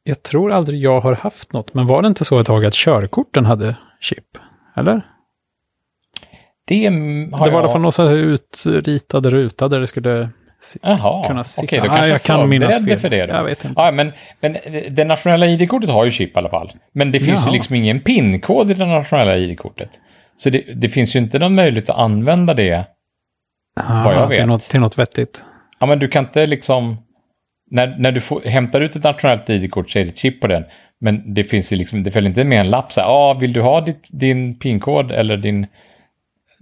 [0.04, 2.74] jag tror aldrig jag har haft något, men var det inte så ett tag att
[2.74, 4.38] körkorten hade chip?
[4.76, 5.02] Eller?
[6.66, 10.28] Det har det var i alla fall någon sån här utritad ruta där det skulle
[10.82, 11.82] Jaha, kunna okej, sitta.
[11.82, 12.98] då kanske jag kan minnas fel.
[12.98, 13.26] för det.
[13.26, 13.34] Då.
[13.34, 13.82] Jag vet inte.
[13.82, 14.56] Ja, men, men
[14.90, 16.72] det nationella ID-kortet har ju chip i alla fall.
[16.92, 17.46] Men det finns Jaha.
[17.46, 19.90] ju liksom ingen PIN-kod i det nationella ID-kortet.
[20.36, 22.84] Så det, det finns ju inte någon möjlighet att använda det.
[23.80, 24.48] Ah, vad jag Till vet.
[24.48, 25.44] något, till något vettigt.
[25.78, 26.96] Ja, men du kan inte liksom...
[27.70, 30.64] När, när du får, hämtar ut ett nationellt ID-kort så är det chip på den.
[31.00, 33.52] Men det finns ju liksom, det följer inte med en lapp så här, ah, vill
[33.52, 35.66] du ha ditt, din PIN-kod eller din,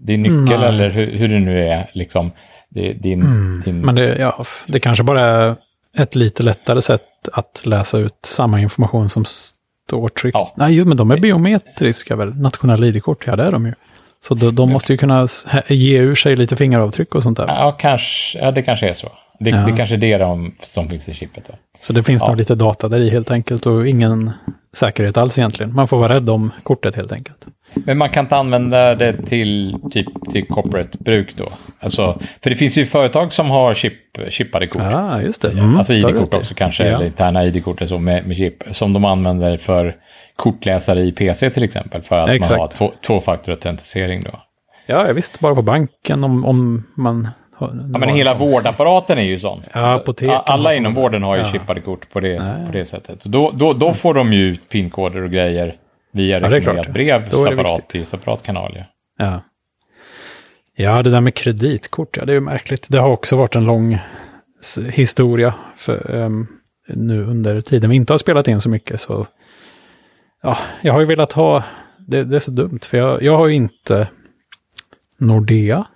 [0.06, 0.68] din nyckel Nej.
[0.68, 2.30] eller hur, hur det nu är liksom.
[2.70, 3.20] Det, din,
[3.64, 5.56] din, Men det, ja, det kanske bara är
[5.98, 10.34] ett lite lättare sätt att läsa ut samma information som står tryckt.
[10.34, 10.52] Ja.
[10.56, 12.34] Nej, jo, men de är biometriska väl?
[12.34, 13.74] Nationella ID-kort, ja det är de ju.
[14.20, 15.26] Så de, de måste ju kunna
[15.68, 17.46] ge ur sig lite fingeravtryck och sånt där.
[17.48, 19.12] Ja, kanske, ja, det kanske är så.
[19.40, 19.56] Det, Ja.
[19.66, 21.44] det kanske är det de, som finns i chippet.
[21.48, 21.54] Då.
[21.80, 22.28] Så det finns Ja.
[22.28, 24.30] nog lite data där i helt enkelt och ingen
[24.76, 25.74] säkerhet alls egentligen.
[25.74, 27.46] Man får vara rädd om kortet helt enkelt.
[27.74, 31.48] Men man kan inte använda det till typ till corporate bruk då.
[31.80, 33.92] Alltså, för det finns ju företag som har chip,
[34.28, 34.82] chippade kort.
[34.82, 35.50] Ja, just det.
[35.50, 36.96] Mm, alltså har du ID-kort också kanske, Ja.
[36.96, 38.62] eller interna ID-kort och så med, med chip.
[38.70, 39.96] Som de använder för
[40.37, 42.02] kortläsare i PC till exempel.
[42.02, 42.61] För att man Exakt.
[42.61, 44.40] har två, tvåfaktorautentisering då.
[44.87, 47.68] Ja, visst, bara på banken om, om man har...
[47.92, 49.62] Ja, men hela vårdapparaten är ju sån.
[49.72, 50.02] Ja,
[50.46, 51.48] Alla inom vården har ju Ja.
[51.48, 52.66] chippade kort på det, Nej.
[52.66, 53.24] på det sättet.
[53.24, 55.74] Då, då, då får de ju ut pinkoder och grejer
[56.12, 56.53] via är klart.
[56.53, 58.72] rekommenderat brev separat i separat kanal.
[58.77, 58.85] Ja.
[59.18, 59.42] Ja.
[60.77, 62.87] ja, det där med kreditkort, ja det är ju märkligt.
[62.90, 63.98] Det har också varit en lång
[64.92, 66.46] historia för, ehm,
[66.88, 69.01] nu under tiden vi inte har spelat in så mycket.
[69.01, 69.27] Så
[70.42, 71.64] ja, jag har ju velat ha,
[71.98, 74.09] det, det är så dumt, för jag, jag har ju inte
[75.18, 75.87] Nordea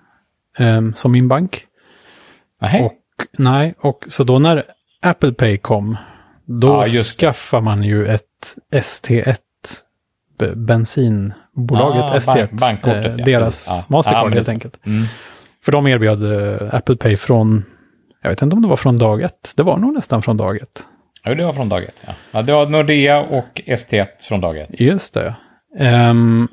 [0.58, 1.64] ehm, som min bank.
[2.60, 2.82] Nej.
[2.82, 4.64] Och nej, och så då när
[5.02, 5.96] Apple Pay kom,
[6.46, 8.22] då Ja, skaffar man ju ett
[8.72, 9.34] ST1 be-
[10.56, 13.66] bensinbolaget Ah, ST1, bank- eh, ja, deras.
[13.68, 13.84] Ja.
[13.88, 14.86] Mastercard Ja, helt enkelt.
[14.86, 15.04] Mm.
[15.64, 16.22] För de erbjöd
[16.62, 17.64] eh, Apple Pay från,
[18.22, 20.56] jag vet inte om det var från dag ett, det var nog nästan från dag
[20.56, 20.86] ett.
[21.22, 21.94] Ja, det var från dag ett.
[22.06, 22.12] Ja.
[22.30, 24.80] Ja, det var Nordea och ST1 från dag ett.
[24.80, 25.34] Just det.
[25.78, 26.48] Ehm,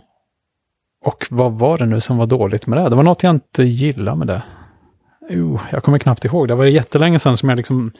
[1.05, 2.89] och vad var det nu som var dåligt med det?
[2.89, 4.43] Det var något jag inte gillade med det.
[5.29, 6.47] Jo, jag kommer knappt ihåg.
[6.47, 7.91] Det var jättelänge sedan som jag liksom...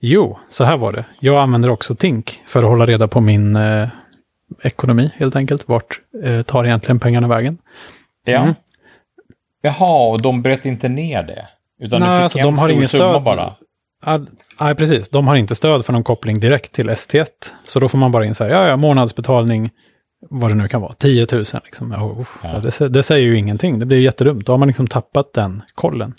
[0.00, 1.04] Jo, så här var det.
[1.20, 3.88] Jag använder också Tink för att hålla reda på min eh,
[4.62, 5.68] ekonomi helt enkelt.
[5.68, 7.58] Vart eh, tar egentligen pengarna vägen?
[8.24, 8.38] Ja.
[8.42, 8.54] Mm.
[9.62, 11.48] Jaha, och de bröt inte ner det?
[11.80, 13.22] Utan Nej, alltså, de har ingen stöd.
[13.22, 13.54] bara?
[14.60, 15.08] Nej, precis.
[15.08, 17.26] De har inte stöd för någon koppling direkt till ST1.
[17.66, 19.70] Så då får man bara in så här, ja, ja, månadsbetalning,
[20.30, 21.92] vad det nu kan vara, 10 000 liksom.
[21.92, 22.58] Oh, Ja.
[22.78, 24.46] det, det säger ju ingenting, det blir jättedumt.
[24.46, 26.14] Då har man liksom tappat den kollen.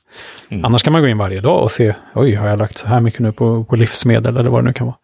[0.50, 0.66] Mm.
[0.66, 3.00] Annars kan man gå in varje dag och se, oj, har jag lagt så här
[3.02, 4.98] mycket nu på, på livsmedel eller vad det nu kan vara.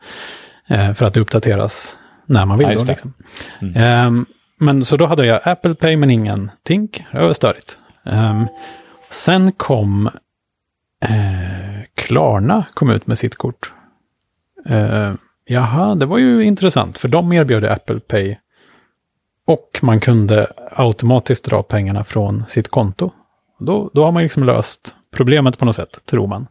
[0.68, 2.84] Eh, för att det uppdateras när man vill Ja, då.
[2.86, 3.14] Liksom.
[3.62, 3.74] Mm.
[3.76, 4.26] Ehm,
[4.60, 7.80] men så då hade jag Apple Pay men ingen Tink, det var störigt.
[8.06, 8.48] Ehm,
[9.10, 10.08] Sen kom
[11.06, 13.74] eh, Klarna kom ut med sitt kort.
[14.66, 15.14] Eh,
[15.46, 18.36] jaha, det var ju intressant, för de erbjöd Apple Pay.
[19.48, 23.12] Och man kunde automatiskt dra pengarna från sitt konto.
[23.60, 26.48] Då, då har man liksom löst problemet på något sätt, tror man.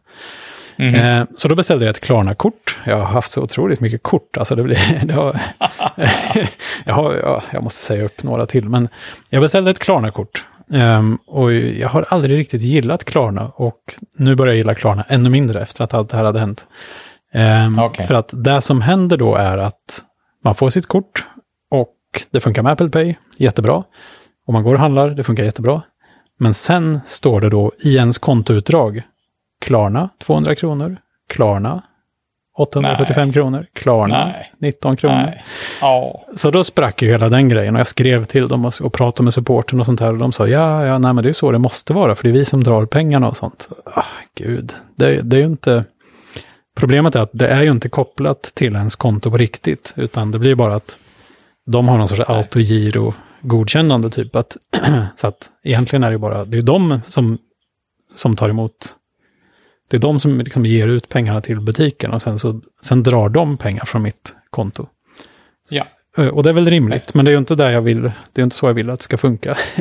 [0.77, 0.95] Mhm.
[0.95, 2.77] Eh, så då beställde jag ett Klarna-kort.
[2.85, 4.37] Jag har haft så otroligt mycket kort.
[4.37, 5.39] Alltså det blir, det har,
[6.85, 8.69] jag, har, ja, jag måste säga upp några till.
[8.69, 8.87] Men
[9.29, 10.45] jag beställde ett Klarna-kort.
[10.73, 13.51] Ehm, och jag har aldrig riktigt gillat Klarna.
[13.55, 13.81] Och
[14.17, 16.65] nu börjar jag gilla Klarna ännu mindre efter att allt det här hade hänt.
[17.33, 18.07] Ehm, Okej.
[18.07, 20.01] För att det som händer då är att
[20.43, 21.25] man får sitt kort
[21.71, 21.95] och
[22.31, 23.83] det funkar med Apple Pay, jättebra.
[24.47, 25.81] Och man går och handlar, det funkar jättebra.
[26.39, 29.01] Men sen står det då i ens kontoutdrag,
[29.65, 30.97] Klarna 200 kronor,
[31.29, 31.83] Klarna
[32.57, 34.51] 875 kronor, Klarna Nej.
[34.61, 35.15] 19 kronor.
[35.15, 35.43] Nej.
[35.81, 36.25] Ja.
[36.35, 39.33] Så då sprack ju hela den grejen och jag skrev till dem och, pratade med
[39.33, 41.59] supporten och sånt här och de sa ja, ja, nej men det är så det
[41.59, 43.69] måste vara för det är vi som drar pengarna och sånt.
[43.85, 44.03] Ah,
[44.35, 45.85] gud, det, det är ju inte...
[46.77, 50.39] Problemet är att det är ju inte kopplat till ens konto på riktigt, utan det
[50.39, 50.97] blir bara att
[51.65, 54.35] de har någon sorts autogiro godkännande typ.
[54.35, 54.57] Att,
[55.15, 57.37] så att egentligen är det ju bara, det är de som,
[58.15, 58.95] som tar emot,
[59.89, 63.29] det är de som liksom ger ut pengarna till butiken och sen, så, sen drar
[63.29, 64.87] de pengar från mitt konto.
[65.69, 65.87] ja.
[66.17, 68.01] Eh, Och det är väl rimligt, men det är ju inte där jag vill,
[68.33, 69.57] det är inte så jag vill att det ska funka.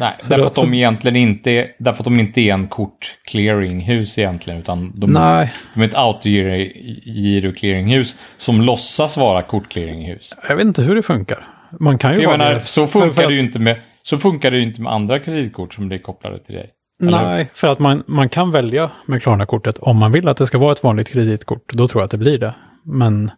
[0.00, 2.52] Nej, Så därför då- att de så- egentligen inte är, därför att de inte är
[2.54, 10.32] en kort-clearinghus egentligen, utan de, Nej, de är ett autogiro-clearinghus som låtsas vara kort-clearinghus.
[10.48, 11.48] jag vet inte hur det funkar.
[11.80, 12.60] Man kan ju vara menar, det.
[12.60, 14.92] så för- funkar för det ju att- inte med så funkar det ju inte med
[14.92, 16.70] andra kreditkort som blir kopplade till dig.
[17.02, 17.24] Eller?
[17.24, 20.58] Nej, för att man, man kan välja med Klarna-kortet om man vill att det ska
[20.58, 21.72] vara ett vanligt kreditkort.
[21.72, 22.54] Då tror jag att det blir det.
[22.84, 23.30] Men,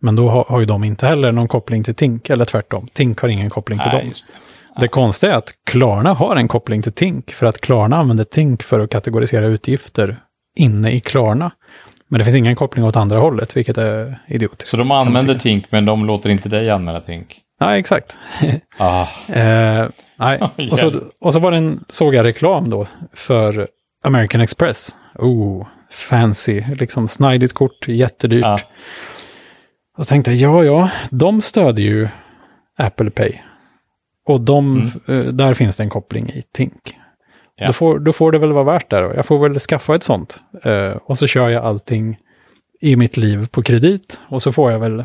[0.00, 2.88] men då har, har ju de inte heller någon koppling till Tink, eller tvärtom.
[2.92, 4.12] Tink har ingen koppling till Nej, dem.
[4.74, 4.80] det.
[4.80, 8.62] Det konstiga är att Klarna har en koppling till Tink, för att Klarna använder Tink
[8.62, 10.22] för att kategorisera utgifter
[10.58, 11.50] inne i Klarna.
[12.08, 14.70] Men det finns ingen koppling åt andra hållet, vilket är idiotiskt.
[14.70, 15.38] Så de använder.
[15.38, 17.41] Tink, men de låter inte dig använda Tink.
[17.66, 18.18] Nej, exakt.
[18.78, 20.40] Ah, Eh, nej.
[20.70, 23.68] och, så, och så var det en, såg jag reklam då för
[24.04, 24.96] American Express.
[25.14, 28.44] Oh, fancy, liksom snajdigt kort, jättedyrt.
[28.44, 28.58] ja.
[29.98, 32.08] Och så tänkte jag, ja, ja, de stödjer ju
[32.78, 33.32] Apple Pay.
[34.26, 36.96] Och de, eh, där finns det en koppling i Tink.
[37.56, 37.66] Ja.
[37.66, 39.12] Då, får, då får det väl vara värt det då.
[39.14, 40.42] Jag får väl skaffa ett sånt.
[40.64, 42.18] Eh, och så kör jag allting
[42.80, 44.20] i mitt liv på kredit.
[44.28, 45.04] Och så får jag väl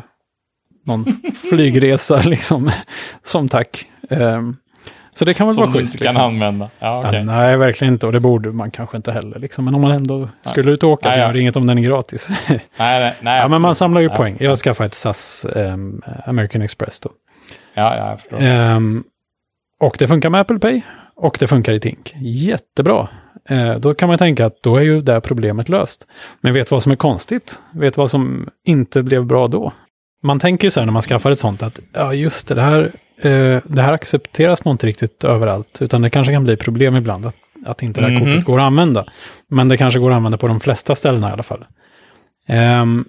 [0.88, 1.20] någon
[1.50, 2.70] flygresa liksom
[3.22, 3.86] som tack.
[4.10, 4.42] Eh,
[5.12, 5.94] så det kan väl Som vara du schysst.
[5.94, 6.22] inte kan Liksom.
[6.34, 6.70] använda.
[6.78, 7.18] Ja, okej.
[7.18, 8.06] Ja, nej, verkligen inte.
[8.06, 9.38] Och det borde man kanske inte heller.
[9.38, 9.64] Liksom.
[9.64, 11.26] Men om man ändå skulle ut och åka Nej, så ja.
[11.26, 12.28] gör det inget om den är gratis.
[12.48, 13.40] nej, nej, nej.
[13.40, 14.14] ja, men man samlar ju Ja.
[14.16, 14.36] poäng.
[14.40, 17.10] Jag skaffade ett SAS ehm, American Express då.
[17.74, 18.40] Ja, ja, jag förstår.
[18.42, 19.04] Ehm,
[19.80, 20.80] och det funkar med Apple Pay.
[21.16, 22.14] Och det funkar i Tink.
[22.20, 23.08] Jättebra.
[23.48, 26.06] Eh, då kan man tänka att då är ju det problemet löst.
[26.40, 27.62] Men vet vad som är konstigt?
[27.72, 29.72] Vet vad som inte blev bra då?
[30.22, 32.92] Man tänker ju så här när man skaffar ett sånt att ja just det, här,
[33.22, 35.78] eh, det här accepteras nog inte riktigt överallt.
[35.82, 38.24] Utan det kanske kan bli problem ibland att, att inte det här Mhm.
[38.24, 39.06] kortet går att använda.
[39.48, 41.64] Men det kanske går att använda på de flesta ställena i alla fall.
[42.48, 43.04] Ehm,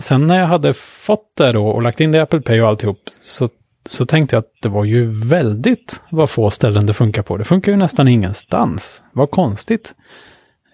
[0.00, 2.68] sen när jag hade fått det då och lagt in det i Apple Pay och
[2.68, 3.48] alltihop så,
[3.88, 7.36] så tänkte jag att det var ju väldigt vad få ställen det funkar på.
[7.36, 9.02] Det funkar ju nästan ingenstans.
[9.12, 9.94] Vad konstigt.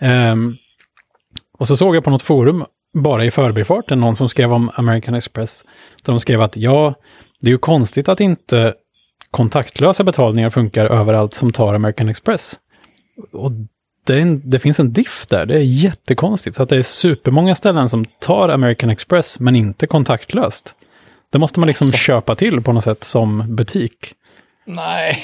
[0.00, 0.54] Ehm,
[1.58, 5.14] och så såg jag på något forum, bara i förbifarten, någon som skrev om American
[5.14, 5.64] Express.
[6.04, 6.94] Där de skrev att ja,
[7.40, 8.74] det är ju konstigt att inte
[9.30, 12.54] kontaktlösa betalningar funkar överallt som tar American Express.
[13.32, 13.52] Och
[14.06, 16.56] det, en, det finns en diff där, det är jättekonstigt.
[16.56, 20.74] Så att det är supermånga ställen som tar American Express men inte kontaktlöst.
[21.32, 21.98] Det måste man liksom Alltså.
[21.98, 24.14] köpa till på något sätt som butik.
[24.66, 25.18] Nej,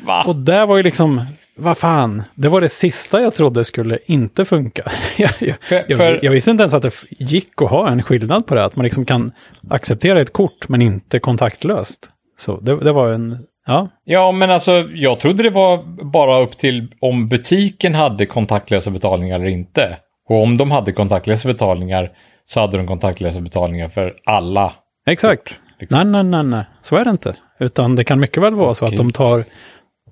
[0.04, 0.24] va?
[0.26, 1.24] Och där var ju liksom,
[1.58, 4.82] vad fan, det var det sista jag trodde skulle inte funka.
[5.18, 8.46] jag, jag, För- jag, jag visste inte ens att det gick att ha en skillnad
[8.46, 9.32] på det, att man liksom kan
[9.70, 12.10] acceptera ett kort men inte kontaktlöst.
[12.36, 16.58] Så det, det var en, ja, Ja, men alltså jag trodde det var bara upp
[16.58, 19.96] till om butiken hade kontaktlösa betalningar eller inte.
[20.28, 22.10] Och om de hade kontaktlösa betalningar
[22.44, 24.72] så hade de kontaktlösa betalningar för alla.
[25.06, 25.56] exakt.
[25.80, 25.98] liksom.
[25.98, 27.36] Nej, nej, nej, nej, så är det inte.
[27.60, 29.44] Utan det kan mycket väl vara så att de tar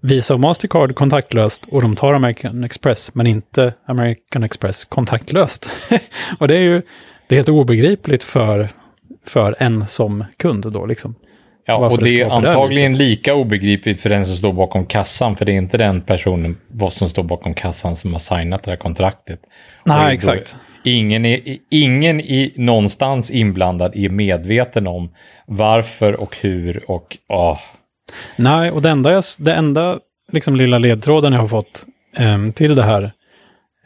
[0.09, 5.71] Visa och Mastercard kontaktlöst och de tar American Express, men inte American Express kontaktlöst.
[6.39, 6.83] och det är ju
[7.29, 8.69] det är helt obegripligt för,
[9.27, 11.15] för en som kund då liksom.
[11.65, 15.37] Ja, Varför och det det är antagligen lika obegripligt för den som står bakom kassan.
[15.37, 18.71] För det är inte den personen vad som står bakom kassan som har signat det
[18.71, 19.41] här kontraktet.
[19.85, 20.57] Nej, exakt.
[20.85, 25.11] Ingen, är, ingen i någonstans inblandad är medveten om
[25.47, 27.59] varför och hur och åh.
[28.37, 29.99] Nej, och det enda, jag, det enda
[30.33, 33.13] liksom lilla ledtråden jag har fått eh, till det här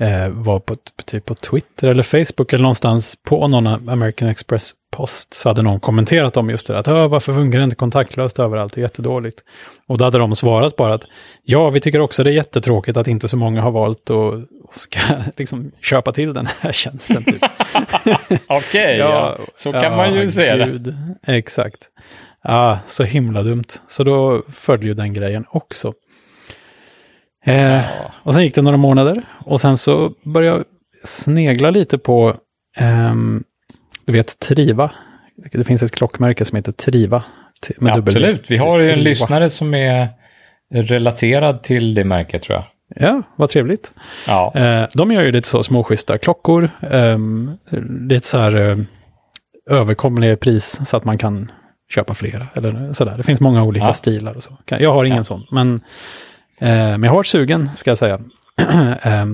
[0.01, 0.75] eh, var på,
[1.07, 5.81] typ på Twitter eller Facebook eller någonstans på någon American Express post så hade någon
[5.81, 9.41] kommenterat om just det att varför funkar det inte kontaktlöst överallt, det är jättedåligt.
[9.87, 11.05] Och då hade de svarat bara att
[11.43, 15.01] ja, vi tycker också det är jättetråkigt att inte så många har valt att ska
[15.37, 17.25] liksom köpa till den här tjänsten.
[17.25, 17.43] Typ.
[18.47, 20.97] Okej, okay, ja, så kan ja, man ju se det.
[21.27, 21.89] Exakt.
[22.42, 23.64] Ja, så himla dumt.
[23.88, 25.92] Så då följde ju den grejen också.
[27.44, 27.81] Eh.
[28.22, 30.64] Och sen gick det några månader och sen så började jag
[31.05, 32.37] snegla lite på,
[32.79, 33.14] eh,
[34.05, 34.90] du vet Triva.
[35.53, 37.22] Det finns ett klockmärke som heter Triva.
[37.79, 40.09] Med ja, absolut, vi har ju en lyssnare som är
[40.74, 42.64] relaterad till det märket tror jag.
[42.96, 43.92] Ja, vad trevligt.
[44.26, 44.53] Ja.
[44.55, 46.70] Eh, de gör ju lite så småschyssta klockor.
[46.81, 47.18] Eh,
[48.09, 48.79] lite så här eh,
[49.70, 51.50] överkomliga pris så att man kan
[51.90, 52.46] köpa flera.
[52.55, 53.16] Eller sådär.
[53.16, 53.92] Det finns många olika ja.
[53.92, 54.57] stilar och så.
[54.66, 55.24] Jag har ingen ja.
[55.24, 55.46] sån.
[55.50, 55.74] Men,
[56.59, 58.20] eh, men jag har varit sugen, ska jag säga,
[59.03, 59.26] eh,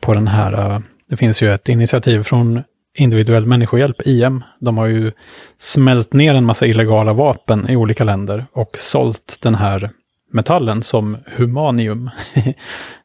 [0.00, 0.74] på den här.
[0.74, 2.62] Uh, det finns ju ett initiativ från
[2.98, 4.42] Individuell människohjälp, IM.
[4.60, 5.12] De har ju
[5.58, 9.90] smält ner en massa illegala vapen i olika länder och sålt den här
[10.32, 12.10] metallen som humanium.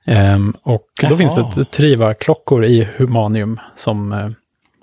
[0.07, 1.09] um, och Jaha.
[1.09, 4.31] då finns det Triva-klockor i humanium som uh,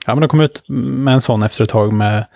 [0.07, 2.27] Ja, men de kom ut med en sån efter ett tag med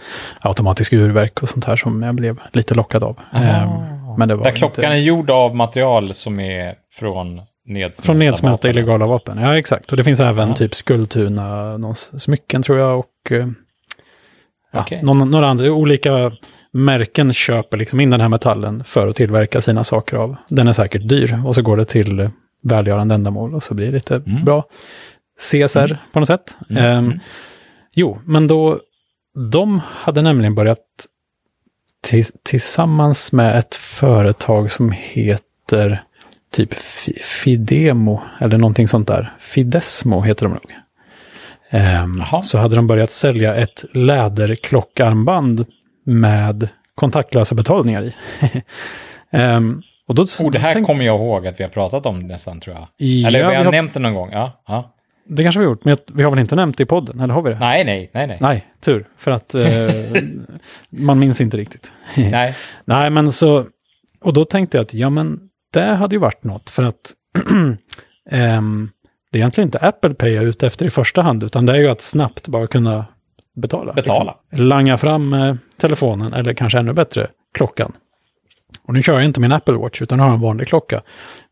[0.40, 3.20] automatisk urverk och sånt här som jag blev lite lockad av.
[3.32, 4.16] Aha.
[4.18, 4.94] Men det var Där klockan inte...
[4.94, 8.70] är gjord av material som är från nedsmälta, från nedsmälta vapen.
[8.70, 9.38] illegala vapen.
[9.38, 9.90] Ja, exakt.
[9.90, 10.54] Och det finns även Aha.
[10.54, 13.48] typ Skultuna, någon smycken tror jag och eh,
[14.72, 15.02] ja, okay.
[15.02, 16.32] någon, några andra olika
[16.72, 20.36] märken köper liksom in den här metallen för att tillverka sina saker av.
[20.48, 22.30] Den är säkert dyr och så går det till
[22.62, 24.44] välgörande ändamål och så blir det lite mm.
[24.44, 24.64] bra
[25.38, 25.96] CSR mm.
[26.12, 26.56] på något sätt.
[26.70, 26.98] Mm.
[26.98, 27.20] Um,
[27.94, 28.80] Jo, men då,
[29.50, 30.78] de hade nämligen börjat
[32.42, 36.02] tillsammans med ett företag som heter
[36.52, 36.74] typ
[37.22, 39.32] Fidemo eller någonting sånt där.
[39.38, 40.72] Fidesmo heter de nog.
[41.72, 45.66] Um, så hade de börjat sälja ett läderklockarmband
[46.04, 48.14] med kontaktlösa betalningar i.
[49.36, 50.86] um, och då, oh, det här tänk...
[50.86, 52.88] kommer jag ihåg att vi har pratat om nästan tror jag.
[52.96, 54.30] Ja, Eller vi har, vi har nämnt det någon gång.
[54.32, 54.94] Ja, ja.
[55.32, 57.34] Det kanske vi har gjort, men vi har väl inte nämnt det i podden, eller
[57.34, 57.58] har vi det?
[57.58, 58.26] Nej, nej, nej.
[58.26, 59.64] Nej, nej tur, för att eh,
[60.90, 61.92] man minns inte riktigt.
[62.16, 62.56] nej.
[62.84, 63.66] nej, men så,
[64.20, 65.38] och då tänkte jag att ja, men
[65.72, 67.12] det hade ju varit något, för att
[67.50, 67.78] um,
[69.32, 71.72] det är egentligen inte Apple Pay jag är ute efter i första hand, utan det
[71.72, 73.04] är ju att snabbt bara kunna
[73.56, 73.92] betala.
[73.92, 74.36] Betala.
[74.50, 74.68] Liksom.
[74.68, 77.92] Langa fram eh, telefonen, eller kanske ännu bättre, klockan.
[78.86, 81.02] Och nu kör jag inte min Apple Watch, utan har en vanlig klocka.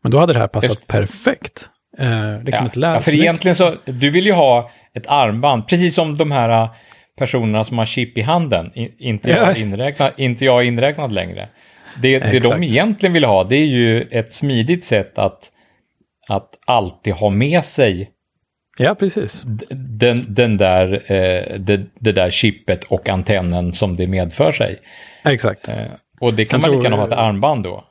[0.01, 0.87] Men då hade det här passat Just.
[0.87, 1.69] perfekt.
[1.99, 2.69] Eh, liksom ja.
[2.71, 6.49] ett ja, för egentligen så, du vill ju ha ett armband, precis som de här
[6.49, 6.69] äh,
[7.17, 9.55] personerna som har chip i handen, inte jag, ja.
[9.55, 11.49] inräknad, inte jag inräknad längre.
[12.01, 15.51] Det, det de egentligen vill ha, det är ju ett smidigt sätt att,
[16.27, 18.11] att alltid ha med sig
[18.81, 19.43] Ja, precis.
[19.69, 24.79] Den, den där, eh, det, det, där chippet och antennen som det medför sig.
[25.23, 25.69] Exakt.
[25.69, 25.75] Eh,
[26.19, 27.83] och det kan sen man lika gärna ha ett armband då.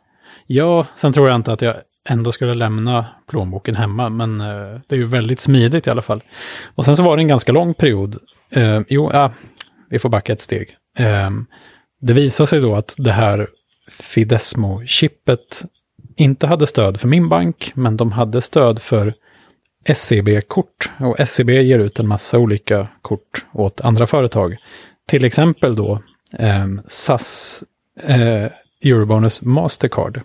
[0.47, 1.77] Ja, sen tror jag inte att jag
[2.09, 4.09] ändå skulle lämna plånboken hemma.
[4.09, 6.23] Men eh, det är ju väldigt smidigt i alla fall.
[6.75, 8.17] Och sen så var det en ganska lång period.
[8.51, 9.33] Eh, jo, ja,
[9.91, 10.77] vi får backa ett steg.
[10.99, 11.31] Eh,
[12.01, 13.49] det visade sig då att det här
[13.91, 15.65] Fidesmo-chippet
[16.17, 19.15] inte hade stöd för min bank, men de hade stöd för
[19.95, 20.91] SEB-kort.
[21.01, 24.57] Och SEB ger ut en massa olika kort åt andra företag.
[25.09, 26.03] Till exempel då
[26.39, 27.65] eh, SAS
[28.03, 28.47] eh,
[28.85, 30.21] Eurobonus Mastercard.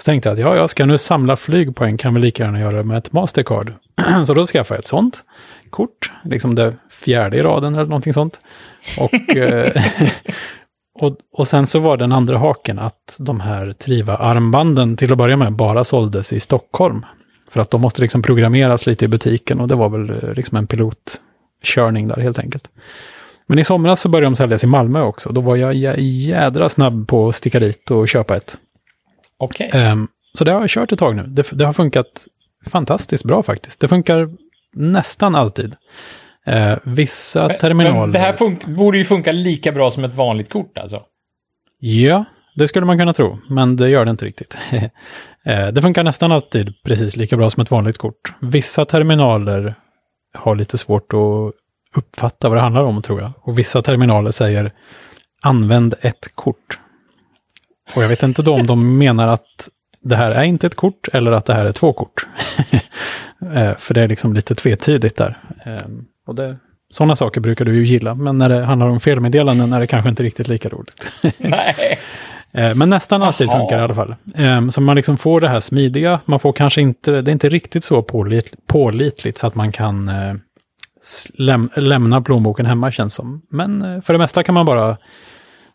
[0.00, 2.82] Så tänkte jag att ja, jag ska nu samla flygpoäng kan vi lika gärna göra
[2.82, 3.72] med ett Mastercard.
[4.26, 5.24] så då skaffade jag ett sånt
[5.70, 8.40] kort, liksom det fjärde i raden eller någonting sånt.
[8.98, 9.72] Och, eh,
[11.00, 15.36] och, och sen så var den andra haken att de här Triva-armbanden till att börja
[15.36, 17.06] med bara såldes i Stockholm.
[17.50, 20.56] För att de måste liksom programmeras lite i butiken och det var väl eh, liksom
[20.56, 22.70] en pilotkörning där helt enkelt.
[23.46, 25.32] Men i somras så började de säljas i Malmö också.
[25.32, 28.58] Då var jag jädra snabb på att sticka dit och köpa ett.
[29.40, 29.68] Okej.
[29.68, 29.80] Okay.
[29.80, 31.22] Um, ehm, så det har jag kört ett tag nu.
[31.22, 32.26] Det, det, har funkat
[32.66, 33.80] fantastiskt bra faktiskt.
[33.80, 34.28] Det funkar
[34.74, 35.76] nästan alltid.
[36.48, 38.00] Uh, vissa men, terminaler...
[38.00, 41.02] Men det här borde ju funka lika bra som ett vanligt kort alltså?
[41.78, 44.58] Ja, det skulle man kunna tro, men det gör det inte riktigt.
[44.72, 48.32] uh, det funkar nästan alltid precis lika bra som ett vanligt kort.
[48.40, 49.74] Vissa terminaler
[50.34, 51.54] har lite svårt att
[51.96, 53.32] uppfatta vad det handlar om, tror jag.
[53.42, 54.72] Och vissa terminaler säger
[55.42, 56.78] använd ett kort.
[57.94, 59.68] Och jag vet inte då om de menar att
[60.02, 62.26] det här är inte ett kort eller att det här är två kort.
[63.54, 65.38] Eh, för det är liksom lite tvetydigt där.
[65.64, 66.56] Ehm, och det,
[66.90, 70.08] sådana saker brukar du ju gilla, men när det handlar om felmeddelanden är det kanske
[70.10, 71.12] inte riktigt lika roligt.
[71.38, 71.98] Nej.
[72.52, 73.58] Eh, men nästan alltid Jaha.
[73.58, 74.14] funkar i alla fall.
[74.34, 76.20] Eh, så man liksom får det här smidiga.
[76.24, 80.08] Man får kanske inte, det är inte riktigt så pålit, pålitligt så att man kan
[80.08, 80.34] eh,
[81.34, 83.42] läm, lämna plånboken hemma känns som.
[83.50, 84.96] Men för det mesta kan man bara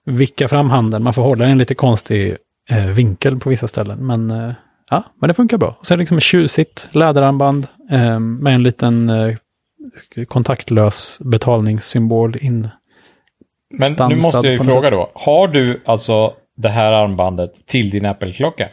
[0.05, 1.03] vicka fram handen.
[1.03, 2.37] Man får hålla den i en lite konstig
[2.69, 4.07] eh, vinkel på vissa ställen.
[4.07, 4.53] Men eh,
[4.89, 5.75] ja, men det funkar bra.
[5.79, 9.35] Och sen liksom ett tjusigt läderarmband eh, med en liten eh,
[10.27, 12.69] kontaktlös betalningssymbol in.
[13.79, 14.91] Men nu måste jag ju fråga sätt.
[14.91, 15.11] då.
[15.13, 18.69] Har du alltså det här armbandet till din Apple-klocka?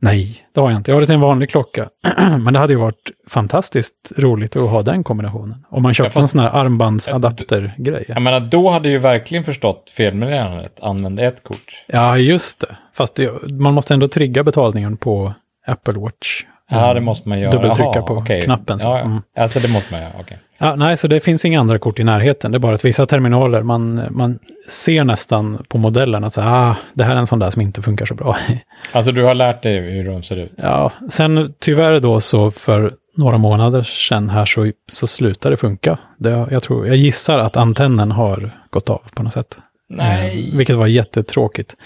[0.00, 0.90] Nej, det har jag inte.
[0.90, 1.88] Jag har det till en vanlig klocka.
[2.40, 5.64] Men det hade ju varit fantastiskt roligt att ha den kombinationen.
[5.70, 8.04] Om man köpte fast- en sån här armbandsadaptergrej.
[8.08, 10.78] Jag menar, då hade ju verkligen förstått felmeddelandet.
[10.82, 11.84] Använd ett kort.
[11.86, 12.76] Ja, just det.
[12.94, 15.32] Fast det, man måste ändå trigga betalningen på
[15.66, 16.44] Apple Watch.
[16.70, 17.52] Ja, det måste man göra.
[17.52, 18.42] Dubbeltrycka Jaha, på okej.
[18.42, 18.88] knappen så.
[18.88, 19.00] Ja.
[19.00, 19.22] Mm.
[19.36, 20.38] Alltså det måste man göra, okej.
[20.58, 22.52] Ja, nej, så det finns inga andra kort i närheten.
[22.52, 24.38] Det är bara att vissa terminaler, man, man
[24.68, 27.82] ser nästan på modellen att så, ah, det här är en sån där som inte
[27.82, 28.36] funkar så bra.
[28.92, 30.52] Alltså du har lärt dig hur de ser ut?
[30.56, 35.98] Ja, sen tyvärr då så för några månader sedan här så, så slutade det funka.
[36.18, 39.58] Det, jag, tror, jag gissar att antennen har gått av på något sätt.
[39.88, 40.48] Nej.
[40.50, 41.76] Eh, vilket var jättetråkigt.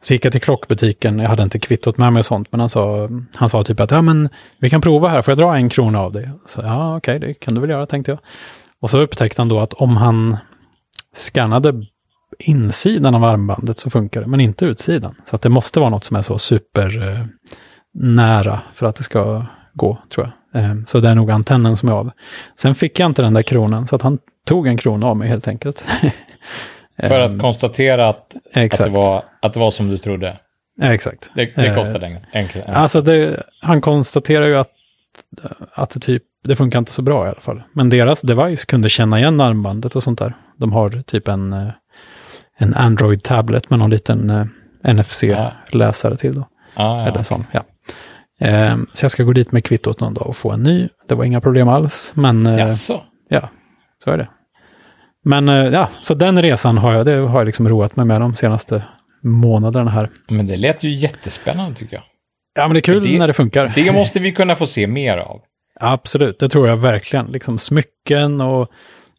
[0.00, 2.68] Så gick jag till klockbutiken, jag hade inte kvittot med mig och sånt, men han
[2.68, 5.68] sa, han sa typ att ja men vi kan prova här, får jag dra en
[5.68, 6.30] krona av dig?
[6.46, 8.18] Så ja okej, det kan du väl göra tänkte jag.
[8.80, 10.36] Och så upptäckte han då att om han
[11.14, 11.86] skannade
[12.38, 15.14] insidan av armbandet så funkar det, men inte utsidan.
[15.24, 17.24] Så att det måste vara något som är så super eh,
[17.94, 20.62] nära för att det ska gå, tror jag.
[20.62, 22.10] Eh, så det är nog antennen som är av.
[22.56, 25.28] Sen fick jag inte den där kronan, så att han tog en krona av mig
[25.28, 25.84] helt enkelt.
[27.08, 30.36] För Ehm, att konstatera att, att, det var, att det var som du trodde.
[30.82, 31.30] Exakt.
[31.34, 32.64] Det, det Eh, kostade en- enkelt.
[32.68, 34.70] Alltså det, han konstaterar ju att,
[35.74, 37.62] att det typ, det funkar inte så bra i alla fall.
[37.74, 40.34] Men deras device kunde känna igen armbandet och sånt där.
[40.56, 41.68] De har typ en, eh,
[42.58, 44.44] en Android-tablet med någon liten eh,
[44.94, 46.48] NFC-läsare till då.
[46.76, 47.60] ja, ja, Eller sån, ja.
[48.46, 50.88] Eh, så jag ska gå dit med kvittot någon dag och få en ny.
[51.08, 53.00] Det var inga problem alls, men eh, Jaså?
[53.28, 53.48] ja,
[54.04, 54.28] så är det.
[55.24, 58.20] Men eh, ja, så den resan har jag, det har jag liksom roat mig med
[58.20, 58.82] de senaste
[59.22, 60.10] månaderna här.
[60.28, 62.02] Men det lät ju jättespännande tycker jag.
[62.54, 63.72] Ja, men det är kul Det- när det funkar.
[63.74, 65.40] Det måste vi kunna få se mer av.
[65.80, 67.26] Absolut, det tror jag verkligen.
[67.26, 68.68] Liksom smycken och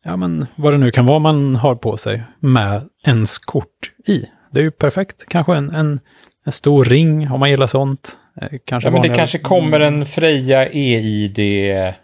[0.03, 4.25] ja, men vad det nu kan vara man har på sig med ens kort i.
[4.51, 5.25] Det är ju perfekt.
[5.29, 5.99] Kanske en, en,
[6.45, 8.17] en stor ring om man gillar sånt.
[8.41, 11.95] Eh, Kanske Ja, men det kanske kommer en Freja EID-amulett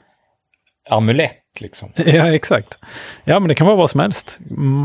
[1.62, 1.90] liksom.
[2.06, 2.80] Ja, exakt.
[3.24, 4.40] Ja, men det kan vara vad som helst.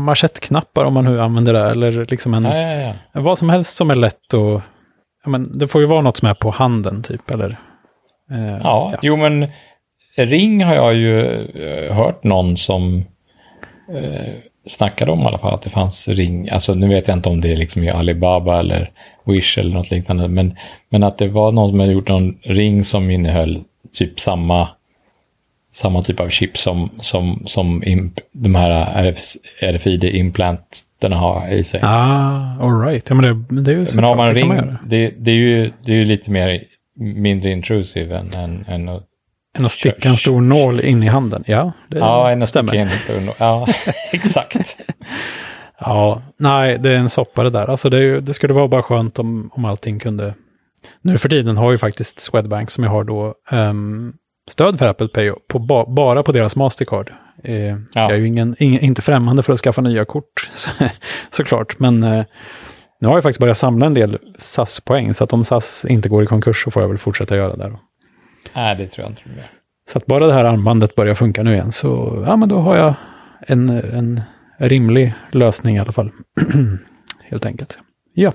[0.05, 1.71] Marschettknappar om man nu använder det.
[1.71, 3.21] Eller liksom en, Ja, ja, ja.
[3.21, 4.61] vad som helst som är lätt och...
[5.23, 7.49] Ja, men det får ju vara något som är på handen typ, eller...
[8.31, 9.47] eh, ja, jo men
[10.17, 13.05] ring har jag ju eh, hört någon som
[13.93, 14.33] eh,
[14.67, 16.49] snackade om i alla fall att det fanns ring.
[16.49, 18.91] Alltså nu vet jag inte om det är liksom i Alibaba eller
[19.25, 20.27] Wish eller något liknande.
[20.27, 20.57] Men,
[20.89, 23.63] men att det var någon som hade gjort någon ring som innehöll
[23.93, 24.67] typ samma
[25.73, 29.13] samma typ av chip som, som, som imp, de här
[29.61, 31.79] RFID-implanterna har i sig.
[31.83, 33.09] Ah, all right.
[33.09, 35.71] Ja, men det, det är ju Men såklart, har man ring, det, det, är ju,
[35.85, 36.63] det är ju lite mer
[36.95, 39.03] mindre intrusive än, än, än att,
[39.57, 41.43] Än att sticka en stor nål in i handen.
[41.47, 43.67] Ja, det ja, än att sticka in lite under- Ja,
[44.11, 44.77] exakt.
[45.79, 47.69] Ja, nej, det är en soppa det där.
[47.69, 50.33] Alltså det, ju, det skulle vara bara skönt om, om allting kunde...
[51.01, 54.13] Nu för tiden har ju faktiskt Swedbank som jag har då ehm,
[54.49, 57.11] stöd för Apple Pay på, ba, bara på deras Mastercard.
[57.43, 60.69] Eh, Jag är ju ingen, ingen, inte främmande för att skaffa nya kort så,
[61.29, 61.79] såklart.
[61.79, 62.25] Men eh,
[62.99, 65.13] nu har jag faktiskt börjat samla en del SAS-poäng.
[65.13, 67.69] Så att om SAS inte går i konkurs så får jag väl fortsätta göra det.
[67.69, 67.79] Då.
[68.55, 69.21] Nej, det tror jag inte.
[69.89, 72.75] Så att bara det här armbandet börjar funka nu igen så ja, men då har
[72.77, 72.93] jag
[73.47, 74.21] en, en
[74.57, 76.11] rimlig lösning i alla fall.
[77.29, 77.79] Helt enkelt.
[78.13, 78.33] Ja.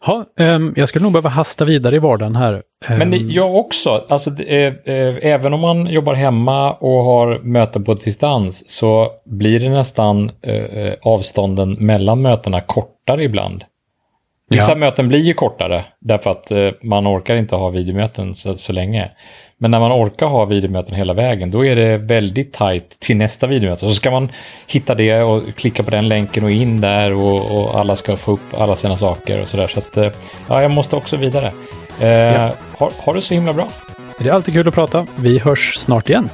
[0.00, 2.62] Ha, ehm, jag skulle nog behöva hasta vidare i vardagen här.
[2.88, 4.04] Men Ehm, jag också.
[4.08, 9.60] Alltså, är, eh, även om man jobbar hemma och har möten på distans så blir
[9.60, 13.64] det nästan eh, eh, avstånden mellan mötena kortare ibland.
[14.50, 14.76] Vissa Ja.
[14.76, 19.10] möten blir ju kortare därför att eh, man orkar inte ha videomöten så, så länge.
[19.58, 23.46] Men när man orkar ha videomöten hela vägen då är det väldigt tajt till nästa
[23.46, 23.88] videomöte.
[23.88, 24.32] Så ska man
[24.66, 28.32] hitta det och klicka på den länken och in där och, och alla ska få
[28.32, 29.66] upp alla sina saker och sådär.
[29.68, 30.10] Så att eh,
[30.48, 31.52] ja, jag måste också vidare.
[32.00, 32.50] Eh, Ja.
[32.78, 33.66] ha, ha det så himla bra.
[34.18, 35.06] Det är alltid kul att prata.
[35.16, 36.30] Vi hörs snart igen.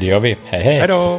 [0.00, 0.36] Det gör vi.
[0.50, 0.78] Hej hej!
[0.78, 1.18] Hej då!